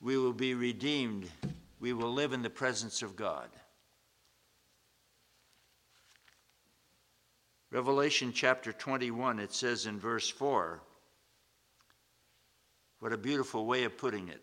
We 0.01 0.17
will 0.17 0.33
be 0.33 0.53
redeemed. 0.53 1.29
We 1.79 1.93
will 1.93 2.11
live 2.11 2.33
in 2.33 2.41
the 2.41 2.49
presence 2.49 3.01
of 3.01 3.15
God. 3.15 3.49
Revelation 7.75 8.31
chapter 8.31 8.71
21, 8.71 9.37
it 9.37 9.53
says 9.53 9.85
in 9.85 9.99
verse 9.99 10.29
4, 10.29 10.81
what 12.99 13.11
a 13.11 13.17
beautiful 13.17 13.65
way 13.65 13.83
of 13.83 13.97
putting 13.97 14.29
it. 14.29 14.41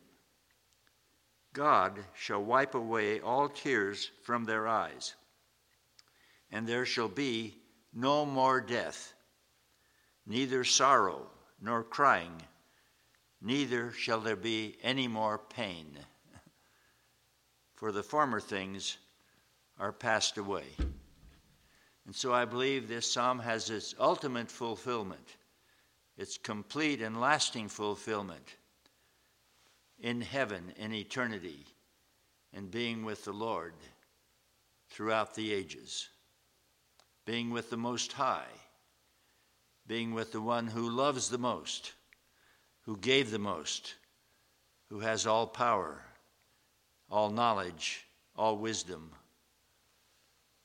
God 1.54 1.98
shall 2.14 2.44
wipe 2.44 2.74
away 2.74 3.20
all 3.20 3.48
tears 3.48 4.10
from 4.22 4.44
their 4.44 4.68
eyes, 4.68 5.14
and 6.50 6.66
there 6.66 6.84
shall 6.84 7.08
be 7.08 7.56
no 7.94 8.26
more 8.26 8.60
death, 8.60 9.14
neither 10.26 10.62
sorrow 10.62 11.30
nor 11.58 11.82
crying, 11.82 12.34
neither 13.40 13.92
shall 13.92 14.20
there 14.20 14.36
be 14.36 14.76
any 14.82 15.08
more 15.08 15.38
pain. 15.38 15.98
For 17.76 17.92
the 17.92 18.02
former 18.02 18.40
things 18.40 18.98
are 19.78 19.90
passed 19.90 20.36
away. 20.36 20.66
And 22.06 22.14
so 22.14 22.32
I 22.32 22.44
believe 22.44 22.88
this 22.88 23.10
psalm 23.10 23.38
has 23.38 23.70
its 23.70 23.94
ultimate 23.98 24.50
fulfillment, 24.50 25.36
its 26.16 26.36
complete 26.36 27.00
and 27.00 27.20
lasting 27.20 27.68
fulfillment 27.68 28.56
in 30.00 30.20
heaven, 30.20 30.72
in 30.76 30.92
eternity, 30.92 31.64
and 32.52 32.70
being 32.70 33.04
with 33.04 33.24
the 33.24 33.32
Lord 33.32 33.74
throughout 34.90 35.34
the 35.34 35.52
ages, 35.52 36.08
being 37.24 37.50
with 37.50 37.70
the 37.70 37.76
Most 37.76 38.12
High, 38.12 38.50
being 39.86 40.12
with 40.12 40.32
the 40.32 40.40
one 40.40 40.66
who 40.66 40.90
loves 40.90 41.28
the 41.28 41.38
most, 41.38 41.92
who 42.82 42.96
gave 42.96 43.30
the 43.30 43.38
most, 43.38 43.94
who 44.90 45.00
has 45.00 45.26
all 45.26 45.46
power, 45.46 46.02
all 47.08 47.30
knowledge, 47.30 48.04
all 48.36 48.56
wisdom, 48.58 49.10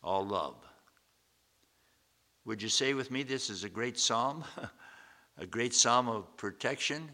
all 0.03 0.25
love. 0.25 0.66
Would 2.47 2.61
you 2.61 2.69
say 2.69 2.93
with 2.93 3.11
me 3.11 3.23
this 3.23 3.49
is 3.49 3.65
a 3.65 3.69
great 3.69 3.99
psalm? 3.99 4.45
a 5.37 5.45
great 5.45 5.73
psalm 5.73 6.07
of 6.07 6.37
protection, 6.37 7.11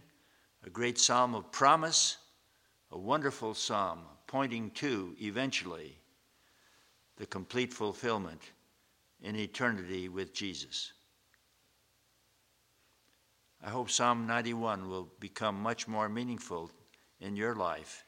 a 0.63 0.69
great 0.69 0.99
psalm 0.99 1.33
of 1.33 1.51
promise, 1.51 2.17
a 2.91 2.99
wonderful 2.99 3.55
psalm 3.55 4.01
pointing 4.27 4.69
to, 4.75 5.15
eventually, 5.19 5.97
the 7.17 7.25
complete 7.25 7.73
fulfillment 7.73 8.43
in 9.23 9.35
eternity 9.35 10.07
with 10.07 10.35
Jesus. 10.35 10.93
I 13.65 13.71
hope 13.71 13.89
Psalm 13.89 14.27
91 14.27 14.87
will 14.87 15.09
become 15.19 15.59
much 15.59 15.87
more 15.87 16.09
meaningful 16.09 16.69
in 17.19 17.35
your 17.35 17.55
life, 17.55 18.05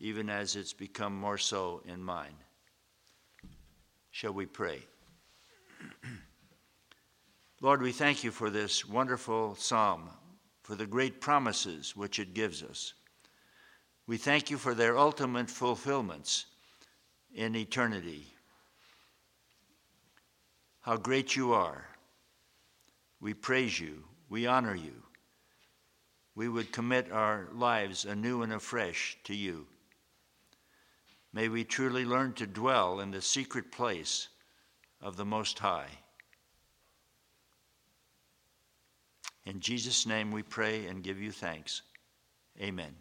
even 0.00 0.28
as 0.28 0.56
it's 0.56 0.72
become 0.72 1.14
more 1.14 1.38
so 1.38 1.82
in 1.86 2.02
mine. 2.02 2.34
Shall 4.10 4.32
we 4.32 4.46
pray? 4.46 4.82
Lord, 7.60 7.82
we 7.82 7.92
thank 7.92 8.24
you 8.24 8.30
for 8.30 8.50
this 8.50 8.86
wonderful 8.86 9.54
psalm, 9.54 10.10
for 10.62 10.74
the 10.74 10.86
great 10.86 11.20
promises 11.20 11.96
which 11.96 12.18
it 12.18 12.34
gives 12.34 12.62
us. 12.62 12.94
We 14.06 14.16
thank 14.16 14.50
you 14.50 14.58
for 14.58 14.74
their 14.74 14.98
ultimate 14.98 15.50
fulfillments 15.50 16.46
in 17.34 17.54
eternity. 17.54 18.26
How 20.80 20.96
great 20.96 21.36
you 21.36 21.52
are. 21.52 21.86
We 23.20 23.34
praise 23.34 23.78
you. 23.78 24.04
We 24.28 24.46
honor 24.46 24.74
you. 24.74 25.02
We 26.34 26.48
would 26.48 26.72
commit 26.72 27.12
our 27.12 27.48
lives 27.52 28.04
anew 28.04 28.42
and 28.42 28.52
afresh 28.52 29.18
to 29.24 29.34
you. 29.34 29.66
May 31.32 31.48
we 31.48 31.64
truly 31.64 32.04
learn 32.04 32.32
to 32.34 32.46
dwell 32.46 33.00
in 33.00 33.10
the 33.10 33.22
secret 33.22 33.70
place 33.70 34.28
of 35.02 35.16
the 35.16 35.24
Most 35.24 35.58
High. 35.58 35.88
In 39.44 39.60
Jesus' 39.60 40.06
name 40.06 40.30
we 40.30 40.42
pray 40.42 40.86
and 40.86 41.02
give 41.02 41.20
you 41.20 41.32
thanks. 41.32 41.82
Amen. 42.60 42.94